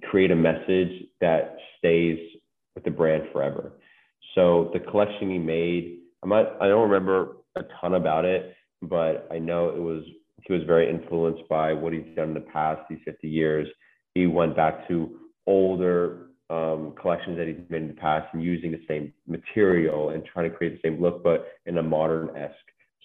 create 0.04 0.32
a 0.32 0.36
message 0.36 1.06
that 1.22 1.56
stays 1.78 2.20
with 2.76 2.84
the 2.84 2.92
brand 2.92 3.24
forever. 3.32 3.72
So 4.36 4.70
the 4.74 4.80
collection 4.80 5.30
he 5.30 5.40
made, 5.40 6.00
I'm 6.24 6.30
not, 6.30 6.62
I 6.62 6.68
don't 6.68 6.90
remember 6.90 7.38
a 7.56 7.62
ton 7.80 7.94
about 7.94 8.26
it, 8.26 8.56
but 8.82 9.28
I 9.32 9.40
know 9.40 9.70
it 9.70 9.80
was 9.80 10.04
he 10.44 10.54
was 10.54 10.64
very 10.64 10.90
influenced 10.90 11.48
by 11.50 11.74
what 11.74 11.94
he's 11.94 12.16
done 12.16 12.30
in 12.30 12.34
the 12.34 12.40
past 12.40 12.82
these 12.90 13.00
50 13.06 13.28
years. 13.28 13.68
He 14.14 14.28
went 14.28 14.56
back 14.56 14.88
to 14.88 15.20
older 15.46 16.28
um, 16.50 16.94
collections 17.00 17.38
that 17.38 17.48
he's 17.48 17.58
made 17.70 17.82
in 17.82 17.88
the 17.90 17.94
past 17.94 18.28
and 18.34 18.42
using 18.42 18.72
the 18.72 18.82
same 18.88 19.14
material 19.28 20.12
and 20.12 20.24
trying 20.26 20.50
to 20.50 20.56
create 20.56 20.82
the 20.82 20.90
same 20.90 21.02
look, 21.02 21.24
but 21.24 21.48
in 21.66 21.78
a 21.78 21.84
modern 21.84 22.36
esque. 22.38 22.56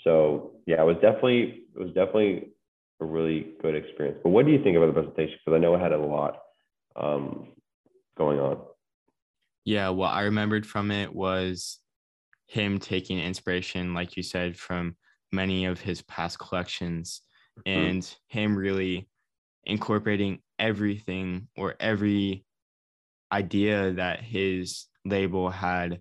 So 0.05 0.53
yeah, 0.67 0.81
it 0.81 0.85
was 0.85 0.97
definitely 0.97 1.65
it 1.75 1.79
was 1.79 1.89
definitely 1.89 2.51
a 3.01 3.05
really 3.05 3.55
good 3.61 3.75
experience. 3.75 4.19
But 4.23 4.31
what 4.31 4.47
do 4.47 4.53
you 4.53 4.63
think 4.63 4.77
about 4.77 4.87
the 4.87 4.93
presentation? 4.93 5.39
Because 5.45 5.57
I 5.57 5.61
know 5.61 5.75
it 5.75 5.81
had 5.81 5.93
a 5.93 5.99
lot 5.99 6.39
um, 6.97 7.49
going 8.17 8.39
on. 8.39 8.59
Yeah, 9.65 9.91
what 9.91 10.13
I 10.13 10.23
remembered 10.23 10.67
from 10.67 10.91
it 10.91 11.15
was 11.15 11.79
him 12.47 12.79
taking 12.79 13.19
inspiration, 13.19 13.95
like 13.95 14.17
you 14.17 14.23
said, 14.23 14.57
from 14.57 14.97
many 15.33 15.65
of 15.65 15.81
his 15.81 16.03
past 16.03 16.39
collections 16.39 17.23
mm-hmm. 17.67 17.79
and 17.81 18.17
him 18.29 18.57
really 18.57 19.09
incorporating 19.65 20.41
everything 20.59 21.49
or 21.57 21.75
every 21.81 22.45
idea 23.33 23.93
that 23.93 24.21
his 24.21 24.87
label 25.05 25.51
had 25.51 26.01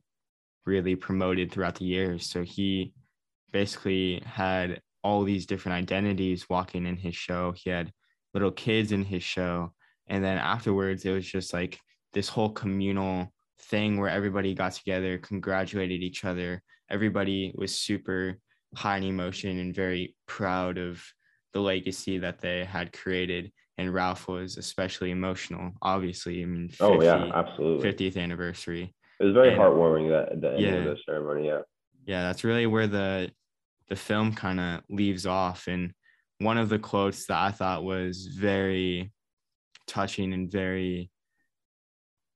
really 0.66 0.96
promoted 0.96 1.52
throughout 1.52 1.76
the 1.76 1.86
years. 1.86 2.30
So 2.30 2.44
he 2.44 2.94
basically 3.52 4.22
had 4.26 4.82
all 5.04 5.24
these 5.24 5.46
different 5.46 5.78
identities 5.78 6.50
walking 6.50 6.86
in 6.86 6.98
his 6.98 7.16
show. 7.16 7.54
He 7.56 7.70
had 7.70 7.92
little 8.34 8.52
kids 8.52 8.92
in 8.92 9.04
his 9.04 9.24
show. 9.24 9.74
And 10.08 10.24
then 10.24 10.38
afterwards, 10.38 11.06
it 11.06 11.12
was 11.12 11.26
just 11.26 11.54
like 11.54 11.80
this 12.14 12.28
whole 12.28 12.50
communal 12.50 13.34
thing 13.62 13.98
where 14.00 14.10
everybody 14.10 14.54
got 14.54 14.74
together, 14.74 15.18
congratulated 15.18 16.02
each 16.02 16.26
other. 16.26 16.62
Everybody 16.90 17.54
was 17.56 17.76
super 17.76 18.38
high 18.76 18.98
in 18.98 19.04
emotion 19.04 19.60
and 19.60 19.76
very 19.76 20.16
proud 20.28 20.78
of 20.78 21.04
the 21.54 21.60
legacy 21.60 22.18
that 22.20 22.40
they 22.40 22.66
had 22.66 22.94
created. 22.94 23.52
And 23.78 23.94
Ralph 23.94 24.28
was 24.28 24.58
especially 24.58 25.12
emotional, 25.12 25.72
obviously. 25.82 26.42
I 26.42 26.46
mean, 26.46 26.70
50, 26.70 26.84
oh, 26.84 27.02
yeah, 27.02 27.32
absolutely. 27.34 27.92
50th 27.92 28.18
anniversary. 28.18 28.94
It 29.20 29.26
was 29.26 29.34
very 29.34 29.50
and, 29.50 29.60
heartwarming 29.60 30.10
that 30.10 30.42
the 30.42 30.52
end 30.52 30.60
yeah, 30.60 30.74
of 30.74 30.86
the 30.86 30.98
ceremony. 31.06 31.48
Yeah. 31.48 31.62
Yeah, 32.06 32.24
that's 32.24 32.44
really 32.44 32.66
where 32.66 32.88
the 32.88 33.32
the 33.90 33.96
film 33.96 34.34
kind 34.34 34.60
of 34.60 34.82
leaves 34.90 35.26
off. 35.26 35.68
And 35.68 35.94
one 36.40 36.58
of 36.58 36.70
the 36.70 36.80
quotes 36.80 37.28
that 37.28 37.38
I 37.38 37.52
thought 37.52 37.84
was 37.84 38.26
very 38.26 39.12
touching 39.86 40.34
and 40.34 40.52
very 40.52 41.12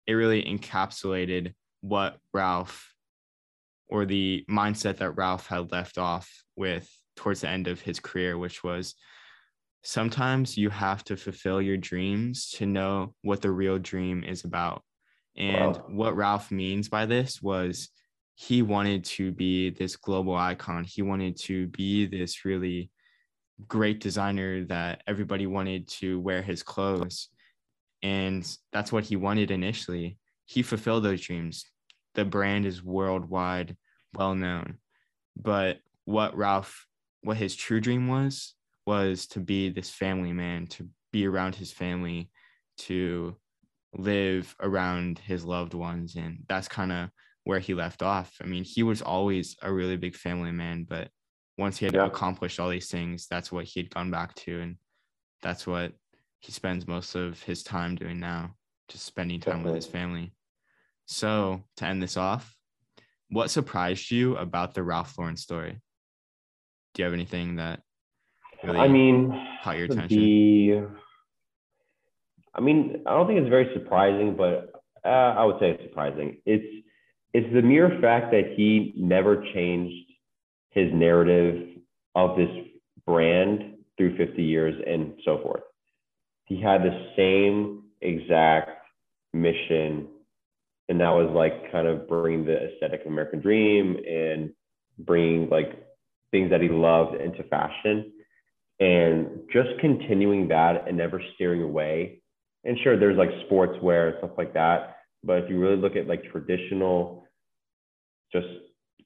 it 0.07 0.13
really 0.13 0.43
encapsulated 0.43 1.53
what 1.81 2.17
Ralph 2.33 2.93
or 3.87 4.05
the 4.05 4.45
mindset 4.49 4.97
that 4.97 5.11
Ralph 5.11 5.47
had 5.47 5.71
left 5.71 5.97
off 5.97 6.29
with 6.55 6.89
towards 7.15 7.41
the 7.41 7.49
end 7.49 7.67
of 7.67 7.81
his 7.81 7.99
career, 7.99 8.37
which 8.37 8.63
was 8.63 8.95
sometimes 9.83 10.57
you 10.57 10.69
have 10.69 11.03
to 11.05 11.15
fulfill 11.15 11.61
your 11.61 11.77
dreams 11.77 12.49
to 12.51 12.65
know 12.65 13.13
what 13.21 13.41
the 13.41 13.51
real 13.51 13.77
dream 13.77 14.23
is 14.23 14.43
about. 14.43 14.83
And 15.37 15.75
wow. 15.75 15.85
what 15.89 16.15
Ralph 16.15 16.51
means 16.51 16.89
by 16.89 17.05
this 17.05 17.41
was 17.41 17.89
he 18.35 18.61
wanted 18.61 19.05
to 19.05 19.31
be 19.31 19.69
this 19.69 19.95
global 19.95 20.35
icon. 20.35 20.83
He 20.83 21.01
wanted 21.01 21.37
to 21.41 21.67
be 21.67 22.05
this 22.05 22.45
really 22.45 22.89
great 23.67 24.01
designer 24.01 24.65
that 24.65 25.01
everybody 25.07 25.47
wanted 25.47 25.87
to 25.87 26.19
wear 26.19 26.41
his 26.41 26.63
clothes. 26.63 27.29
And 28.05 28.47
that's 28.71 28.91
what 28.91 29.03
he 29.03 29.15
wanted 29.15 29.49
initially. 29.49 30.19
He 30.45 30.61
fulfilled 30.61 31.03
those 31.03 31.21
dreams. 31.21 31.65
The 32.13 32.23
brand 32.23 32.67
is 32.67 32.83
worldwide 32.83 33.75
well 34.13 34.35
known. 34.35 34.77
But 35.35 35.79
what 36.03 36.37
Ralph, 36.37 36.85
what 37.23 37.37
his 37.37 37.55
true 37.55 37.81
dream 37.81 38.07
was, 38.07 38.53
was 38.85 39.25
to 39.29 39.39
be 39.39 39.69
this 39.69 39.89
family 39.89 40.33
man, 40.33 40.67
to 40.67 40.87
be 41.11 41.25
around 41.25 41.55
his 41.55 41.71
family, 41.71 42.29
to 42.77 43.35
live 43.95 44.55
around 44.61 45.17
his 45.17 45.43
loved 45.43 45.73
ones. 45.73 46.15
And 46.15 46.43
that's 46.47 46.67
kind 46.67 46.91
of 46.91 47.09
where 47.43 47.59
he 47.59 47.73
left 47.73 48.03
off. 48.03 48.31
I 48.39 48.45
mean, 48.45 48.63
he 48.63 48.83
was 48.83 49.01
always 49.01 49.57
a 49.63 49.73
really 49.73 49.97
big 49.97 50.15
family 50.15 50.51
man, 50.51 50.85
but 50.87 51.09
once 51.57 51.77
he 51.77 51.85
had 51.85 51.95
yeah. 51.95 52.05
accomplished 52.05 52.59
all 52.59 52.69
these 52.69 52.91
things, 52.91 53.25
that's 53.27 53.51
what 53.51 53.65
he 53.65 53.79
had 53.79 53.89
gone 53.89 54.11
back 54.11 54.35
to. 54.35 54.61
And 54.61 54.75
that's 55.41 55.65
what 55.65 55.93
he 56.45 56.51
spends 56.51 56.87
most 56.87 57.15
of 57.15 57.41
his 57.41 57.63
time 57.63 57.95
doing 57.95 58.19
now, 58.19 58.51
just 58.87 59.03
spending 59.03 59.39
time 59.39 59.53
Definitely. 59.53 59.71
with 59.71 59.83
his 59.83 59.91
family. 59.91 60.33
So, 61.07 61.63
to 61.77 61.85
end 61.85 62.03
this 62.03 62.17
off, 62.17 62.55
what 63.29 63.49
surprised 63.49 64.11
you 64.11 64.37
about 64.37 64.75
the 64.75 64.83
Ralph 64.83 65.17
Lauren 65.17 65.37
story? 65.37 65.81
Do 66.93 67.01
you 67.01 67.05
have 67.05 67.13
anything 67.13 67.55
that 67.55 67.81
really 68.63 68.79
I 68.79 68.87
mean, 68.87 69.47
caught 69.63 69.77
your 69.77 69.85
attention? 69.85 70.19
The, 70.19 70.87
I 72.53 72.61
mean, 72.61 73.01
I 73.07 73.11
don't 73.11 73.25
think 73.25 73.39
it's 73.39 73.49
very 73.49 73.71
surprising, 73.73 74.35
but 74.35 74.71
uh, 75.03 75.09
I 75.09 75.43
would 75.45 75.59
say 75.59 75.71
it's 75.71 75.83
surprising. 75.83 76.37
It's 76.45 76.85
it's 77.33 77.51
the 77.53 77.61
mere 77.61 77.97
fact 78.01 78.31
that 78.31 78.53
he 78.55 78.93
never 78.95 79.43
changed 79.53 80.11
his 80.69 80.93
narrative 80.93 81.79
of 82.13 82.37
this 82.37 82.49
brand 83.05 83.73
through 83.97 84.15
50 84.15 84.41
years 84.41 84.75
and 84.87 85.13
so 85.25 85.39
forth. 85.41 85.63
He 86.45 86.61
had 86.61 86.83
the 86.83 87.11
same 87.15 87.83
exact 88.01 88.71
mission, 89.33 90.07
and 90.89 90.99
that 90.99 91.09
was 91.09 91.31
like 91.33 91.71
kind 91.71 91.87
of 91.87 92.07
bringing 92.07 92.45
the 92.45 92.69
aesthetic 92.69 93.01
of 93.01 93.07
American 93.07 93.41
Dream 93.41 93.97
and 94.07 94.51
bringing 94.99 95.49
like 95.49 95.85
things 96.31 96.49
that 96.51 96.61
he 96.61 96.69
loved 96.69 97.19
into 97.19 97.43
fashion 97.43 98.11
and 98.79 99.27
just 99.51 99.69
continuing 99.79 100.47
that 100.49 100.87
and 100.87 100.97
never 100.97 101.21
steering 101.35 101.61
away. 101.61 102.21
And 102.63 102.77
sure, 102.83 102.99
there's 102.99 103.17
like 103.17 103.29
sportswear 103.49 104.09
and 104.09 104.17
stuff 104.19 104.37
like 104.37 104.53
that. 104.53 104.97
But 105.23 105.43
if 105.43 105.49
you 105.49 105.59
really 105.59 105.77
look 105.77 105.95
at 105.95 106.07
like 106.07 106.23
traditional 106.31 107.25
just 108.31 108.47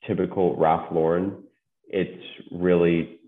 typical 0.07 0.55
Ralph 0.55 0.91
Lauren, 0.91 1.43
it's 1.87 2.23
really 2.51 3.18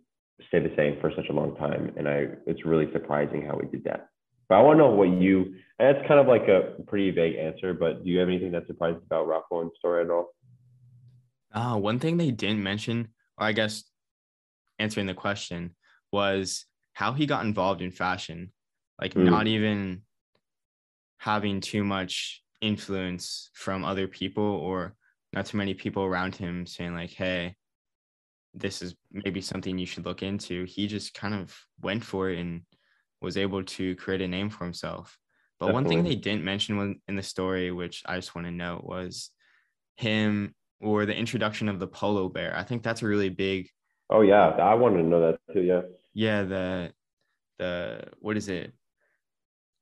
stayed 0.48 0.64
the 0.64 0.76
same 0.76 1.00
for 1.00 1.12
such 1.16 1.30
a 1.30 1.34
long 1.34 1.56
time. 1.56 1.94
And 1.98 2.08
I, 2.08 2.28
it's 2.46 2.66
really 2.66 2.92
surprising 2.92 3.46
how 3.46 3.58
we 3.58 3.68
did 3.68 3.84
that. 3.86 4.08
But 4.50 4.56
I 4.56 4.62
want 4.62 4.78
to 4.78 4.84
know 4.84 4.92
what 4.92 5.10
you, 5.10 5.56
and 5.80 5.96
that's 5.96 6.08
kind 6.08 6.20
of 6.20 6.28
like 6.28 6.48
a 6.48 6.82
pretty 6.88 7.12
vague 7.12 7.36
answer, 7.36 7.74
but 7.74 8.04
do 8.04 8.10
you 8.10 8.20
have 8.20 8.28
anything 8.28 8.52
that 8.52 8.68
surprised 8.68 9.04
about 9.06 9.28
Ralph 9.28 9.46
Lauren's 9.52 9.72
story 9.78 10.04
at 10.04 10.10
all? 10.10 10.34
Uh, 11.54 11.78
one 11.78 12.00
thing 12.00 12.18
they 12.18 12.32
didn't 12.32 12.64
mention, 12.64 13.10
or 13.38 13.48
I 13.48 13.52
guess 13.52 13.84
answering 14.80 15.08
the 15.08 15.14
question, 15.14 15.76
was 16.12 16.66
how 16.94 17.14
he 17.14 17.26
got 17.26 17.46
involved 17.46 17.82
in 17.82 17.92
fashion. 17.92 18.52
Like 19.00 19.14
mm. 19.14 19.24
not 19.24 19.48
even 19.48 20.02
having 21.18 21.62
too 21.62 21.84
much 21.84 22.44
influence 22.62 23.50
from 23.54 23.84
other 23.84 24.08
people 24.08 24.44
or 24.44 24.96
not 25.34 25.46
too 25.46 25.58
many 25.58 25.74
people 25.74 26.04
around 26.04 26.36
him 26.36 26.66
saying 26.66 26.94
like 26.94 27.10
hey 27.10 27.56
this 28.54 28.82
is 28.82 28.96
maybe 29.12 29.42
something 29.42 29.78
you 29.78 29.86
should 29.86 30.06
look 30.06 30.24
into. 30.24 30.66
He 30.66 30.88
just 30.88 31.14
kind 31.14 31.34
of 31.34 31.56
went 31.82 32.04
for 32.04 32.30
it 32.30 32.40
and 32.40 32.62
was 33.22 33.38
able 33.38 33.64
to 33.64 33.96
create 33.96 34.22
a 34.22 34.28
name 34.28 34.50
for 34.50 34.64
himself. 34.64 35.18
But 35.60 35.68
Definitely. 35.68 35.84
one 35.96 36.04
thing 36.04 36.10
they 36.10 36.16
didn't 36.16 36.44
mention 36.44 37.00
in 37.08 37.16
the 37.16 37.22
story 37.22 37.72
which 37.72 38.02
i 38.08 38.16
just 38.16 38.34
want 38.34 38.48
to 38.48 38.52
note 38.52 38.84
was 38.84 39.30
him 39.96 40.56
or 40.80 41.06
the 41.06 41.16
introduction 41.16 41.70
of 41.70 41.80
the 41.80 41.86
polo 41.86 42.30
bear. 42.30 42.58
I 42.58 42.64
think 42.64 42.82
that's 42.82 43.04
a 43.04 43.08
really 43.08 43.30
big 43.30 43.70
oh 44.10 44.22
yeah. 44.22 44.50
I 44.50 44.74
wanted 44.74 45.04
to 45.04 45.08
know 45.08 45.22
that 45.22 45.54
too 45.54 45.62
yeah. 45.62 45.82
Yeah 46.14 46.44
the 46.44 46.94
the 47.60 48.04
what 48.20 48.38
is 48.38 48.50
it? 48.50 48.74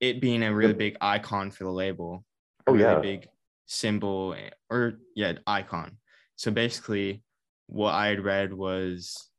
It 0.01 0.21
being 0.21 0.43
a 0.43 0.53
really 0.53 0.73
big 0.73 0.97
icon 1.01 1.51
for 1.51 1.63
the 1.63 1.71
label. 1.71 2.25
A 2.67 2.71
oh, 2.71 2.73
really 2.73 2.83
yeah. 2.83 2.99
big 2.99 3.27
symbol 3.65 4.35
or 4.69 4.99
yeah 5.15 5.33
icon. 5.47 5.97
So 6.35 6.51
basically 6.51 7.23
what 7.69 7.93
i 7.93 8.07
had 8.07 8.23
read 8.23 8.53
was 8.53 9.29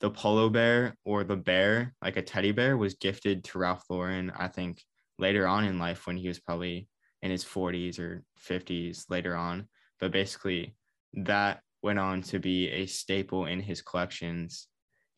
the 0.00 0.10
polo 0.10 0.48
bear 0.48 0.96
or 1.04 1.24
the 1.24 1.36
bear 1.36 1.94
like 2.02 2.16
a 2.16 2.22
teddy 2.22 2.52
bear 2.52 2.76
was 2.76 2.94
gifted 2.94 3.44
to 3.44 3.58
ralph 3.58 3.84
lauren 3.90 4.32
i 4.36 4.48
think 4.48 4.82
later 5.18 5.46
on 5.46 5.64
in 5.64 5.78
life 5.78 6.06
when 6.06 6.16
he 6.16 6.28
was 6.28 6.40
probably 6.40 6.88
in 7.22 7.30
his 7.30 7.44
40s 7.44 7.98
or 7.98 8.22
50s 8.48 9.04
later 9.08 9.34
on. 9.34 9.66
But 9.98 10.12
basically 10.12 10.76
that 11.14 11.60
went 11.82 11.98
on 11.98 12.22
to 12.22 12.38
be 12.38 12.68
a 12.70 12.86
staple 12.86 13.46
in 13.46 13.60
his 13.60 13.82
collections. 13.82 14.68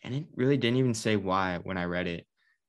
And 0.05 0.15
it 0.15 0.25
really 0.37 0.57
didn't 0.57 0.79
even 0.79 0.95
say 0.95 1.17
why 1.17 1.59
when 1.63 1.77
i 1.77 1.85
read 1.85 2.07
it. 2.07 2.27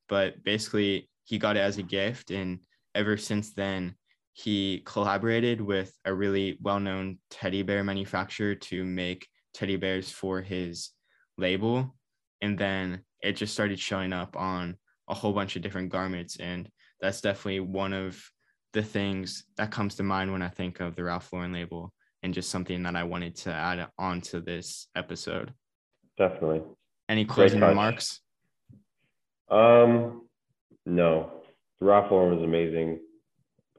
But 0.09 0.43
basically 0.43 1.09
he 1.23 1.37
got 1.37 1.57
it 1.57 1.61
as 1.61 1.77
a 1.77 1.83
gift 1.83 2.31
and 2.31 2.59
ever 2.95 3.15
since 3.15 3.53
then 3.53 3.95
he 4.33 4.81
collaborated 4.85 5.61
with 5.61 5.93
a 6.05 6.13
really 6.13 6.57
well-known 6.61 7.19
teddy 7.29 7.63
bear 7.63 7.83
manufacturer 7.83 8.55
to 8.55 8.83
make 8.83 9.27
teddy 9.57 9.75
bears 9.75 10.11
for 10.11 10.41
his 10.41 10.91
label. 11.37 11.95
And 12.41 12.57
then 12.57 13.01
it 13.21 13.33
just 13.33 13.53
started 13.53 13.79
showing 13.79 14.13
up 14.13 14.35
on 14.37 14.77
a 15.09 15.13
whole 15.15 15.33
bunch 15.33 15.55
of 15.55 15.63
different 15.63 15.89
garments. 15.89 16.37
And 16.37 16.69
that's 17.01 17.21
definitely 17.21 17.61
one 17.61 17.93
of 17.93 18.21
the 18.73 18.83
things 18.83 19.45
that 19.55 19.71
comes 19.71 19.95
to 19.95 20.03
mind 20.03 20.31
when 20.31 20.41
i 20.41 20.49
think 20.49 20.79
of 20.81 20.95
the 20.95 21.03
ralph 21.03 21.31
lauren 21.31 21.53
label 21.53 21.91
and 22.21 22.33
just 22.33 22.49
something 22.49 22.83
that 22.83 22.95
i 22.95 23.03
wanted 23.03 23.35
to 23.35 23.51
add 23.51 23.87
on 23.97 24.21
to 24.21 24.41
this 24.41 24.87
episode. 24.95 25.53
Definitely. 26.17 26.61
Any 27.09 27.25
closing 27.25 27.61
remarks? 27.61 28.19
Um 29.49 30.27
no. 30.85 31.31
Ralph 31.79 32.11
lauren 32.11 32.35
was 32.35 32.43
amazing. 32.43 32.99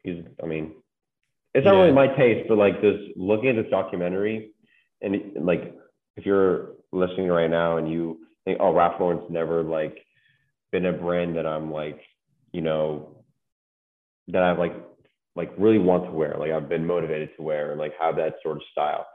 He's 0.03 0.25
I 0.43 0.47
mean, 0.47 0.75
it's 1.55 1.65
not 1.65 1.75
yeah. 1.75 1.81
really 1.81 1.93
my 1.93 2.09
taste, 2.17 2.49
but 2.49 2.59
like 2.59 2.81
just 2.81 3.17
looking 3.17 3.51
at 3.51 3.57
this 3.57 3.71
documentary 3.71 4.53
and 5.01 5.45
like 5.45 5.75
if 6.17 6.27
you're 6.27 6.71
listening 6.93 7.29
right 7.29 7.51
now 7.51 7.77
and 7.77 7.91
you 7.91 8.19
think, 8.45 8.59
oh, 8.61 8.73
Ralph 8.73 9.01
Lauren's 9.01 9.31
never 9.31 9.63
like 9.63 9.99
been 10.73 10.87
a 10.87 10.93
brand 10.93 11.37
that 11.37 11.47
I'm 11.47 11.73
like, 11.73 12.01
you 12.53 12.61
know, 12.61 13.25
that 14.29 14.43
I've 14.43 14.59
like 14.59 14.75
like 15.37 15.53
really 15.59 15.79
want 15.79 16.05
to 16.05 16.11
wear, 16.11 16.37
like 16.39 16.51
I've 16.51 16.69
been 16.69 16.87
motivated 16.87 17.31
to 17.37 17.43
wear 17.43 17.71
and 17.71 17.79
like 17.79 17.93
have 18.01 18.17
that 18.17 18.35
sort 18.43 18.57
of 18.57 18.63
style. 18.73 19.07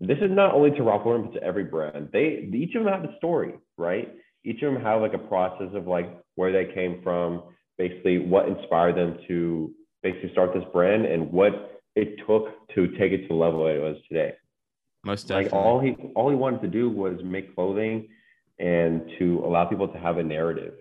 This 0.00 0.18
is 0.18 0.30
not 0.30 0.54
only 0.54 0.70
to 0.72 0.82
Ralph 0.82 1.02
Lauren, 1.04 1.24
but 1.24 1.34
to 1.34 1.42
every 1.42 1.64
brand. 1.64 2.08
They 2.12 2.48
each 2.52 2.74
of 2.74 2.84
them 2.84 2.92
have 2.92 3.04
a 3.04 3.16
story, 3.18 3.54
right? 3.76 4.12
each 4.44 4.62
of 4.62 4.72
them 4.72 4.82
have 4.82 5.00
like 5.00 5.14
a 5.14 5.18
process 5.18 5.68
of 5.74 5.86
like 5.86 6.08
where 6.34 6.52
they 6.52 6.72
came 6.72 7.00
from, 7.02 7.42
basically 7.78 8.18
what 8.18 8.48
inspired 8.48 8.96
them 8.96 9.18
to 9.28 9.72
basically 10.02 10.32
start 10.32 10.52
this 10.52 10.64
brand 10.72 11.06
and 11.06 11.30
what 11.30 11.80
it 11.94 12.16
took 12.26 12.48
to 12.74 12.88
take 12.98 13.12
it 13.12 13.22
to 13.22 13.28
the 13.28 13.34
level 13.34 13.66
it 13.66 13.78
was 13.78 13.96
today. 14.08 14.32
Most 15.04 15.28
definitely. 15.28 15.58
Like 15.58 15.66
all 15.66 15.80
he 15.80 15.96
all 16.14 16.30
he 16.30 16.36
wanted 16.36 16.62
to 16.62 16.68
do 16.68 16.88
was 16.88 17.18
make 17.24 17.54
clothing 17.54 18.08
and 18.58 19.02
to 19.18 19.42
allow 19.44 19.64
people 19.64 19.88
to 19.88 19.98
have 19.98 20.18
a 20.18 20.22
narrative 20.22 20.74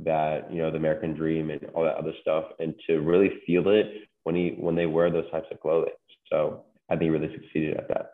that 0.00 0.52
you 0.52 0.58
know 0.58 0.70
the 0.70 0.76
American 0.76 1.14
dream 1.14 1.50
and 1.50 1.64
all 1.74 1.84
that 1.84 1.96
other 1.96 2.12
stuff, 2.20 2.44
and 2.58 2.74
to 2.86 3.00
really 3.00 3.30
feel 3.46 3.68
it 3.68 4.08
when 4.22 4.34
he 4.34 4.54
when 4.58 4.74
they 4.74 4.86
wear 4.86 5.10
those 5.10 5.30
types 5.30 5.46
of 5.50 5.60
clothing. 5.60 5.94
So 6.30 6.64
I 6.88 6.94
think 6.94 7.02
he 7.02 7.10
really 7.10 7.32
succeeded 7.34 7.76
at 7.76 7.88
that. 7.88 8.10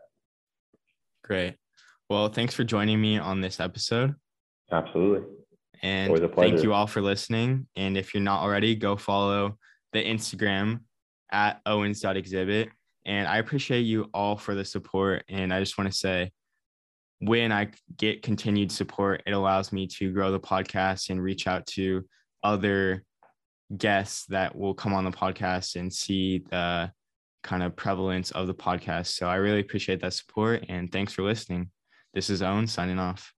Great. 1.25 1.57
Well, 2.09 2.29
thanks 2.29 2.55
for 2.55 2.65
joining 2.65 3.01
me 3.01 3.19
on 3.19 3.41
this 3.41 3.61
episode. 3.61 4.15
Absolutely. 4.73 5.27
And 5.83 6.31
thank 6.35 6.63
you 6.63 6.75
all 6.75 6.87
for 6.87 7.01
listening. 7.01 7.67
And 7.77 7.97
if 7.97 8.13
you're 8.13 8.23
not 8.23 8.43
already, 8.43 8.75
go 8.75 8.97
follow 8.97 9.57
the 9.93 10.05
Instagram 10.05 10.81
at 11.33 11.61
owens.exhibit. 11.65 12.69
And 13.05 13.27
I 13.27 13.39
appreciate 13.39 13.83
you 13.83 14.09
all 14.13 14.37
for 14.37 14.55
the 14.55 14.65
support. 14.65 15.25
And 15.29 15.53
I 15.53 15.61
just 15.61 15.79
want 15.79 15.91
to 15.91 15.97
say, 15.97 16.33
when 17.21 17.53
I 17.53 17.69
get 17.97 18.23
continued 18.23 18.73
support, 18.73 19.23
it 19.27 19.33
allows 19.33 19.73
me 19.73 19.87
to 19.99 20.13
grow 20.13 20.33
the 20.33 20.41
podcast 20.41 21.11
and 21.11 21.23
reach 21.23 21.47
out 21.47 21.67
to 21.69 22.05
other 22.43 23.05
guests 23.77 24.25
that 24.27 24.57
will 24.57 24.75
come 24.75 24.95
on 24.95 25.05
the 25.05 25.11
podcast 25.11 25.77
and 25.77 25.93
see 25.93 26.45
the 26.51 26.91
kind 27.43 27.63
of 27.63 27.77
prevalence 27.77 28.31
of 28.31 28.47
the 28.47 28.55
podcast. 28.55 29.09
So 29.09 29.27
I 29.27 29.37
really 29.37 29.61
appreciate 29.61 30.01
that 30.03 30.15
support 30.15 30.65
and 30.69 30.91
thanks 30.91 31.13
for 31.13 31.23
listening. 31.23 31.71
This 32.15 32.31
is 32.31 32.43
Owen 32.43 32.67
signing 32.67 32.99
off. 32.99 33.29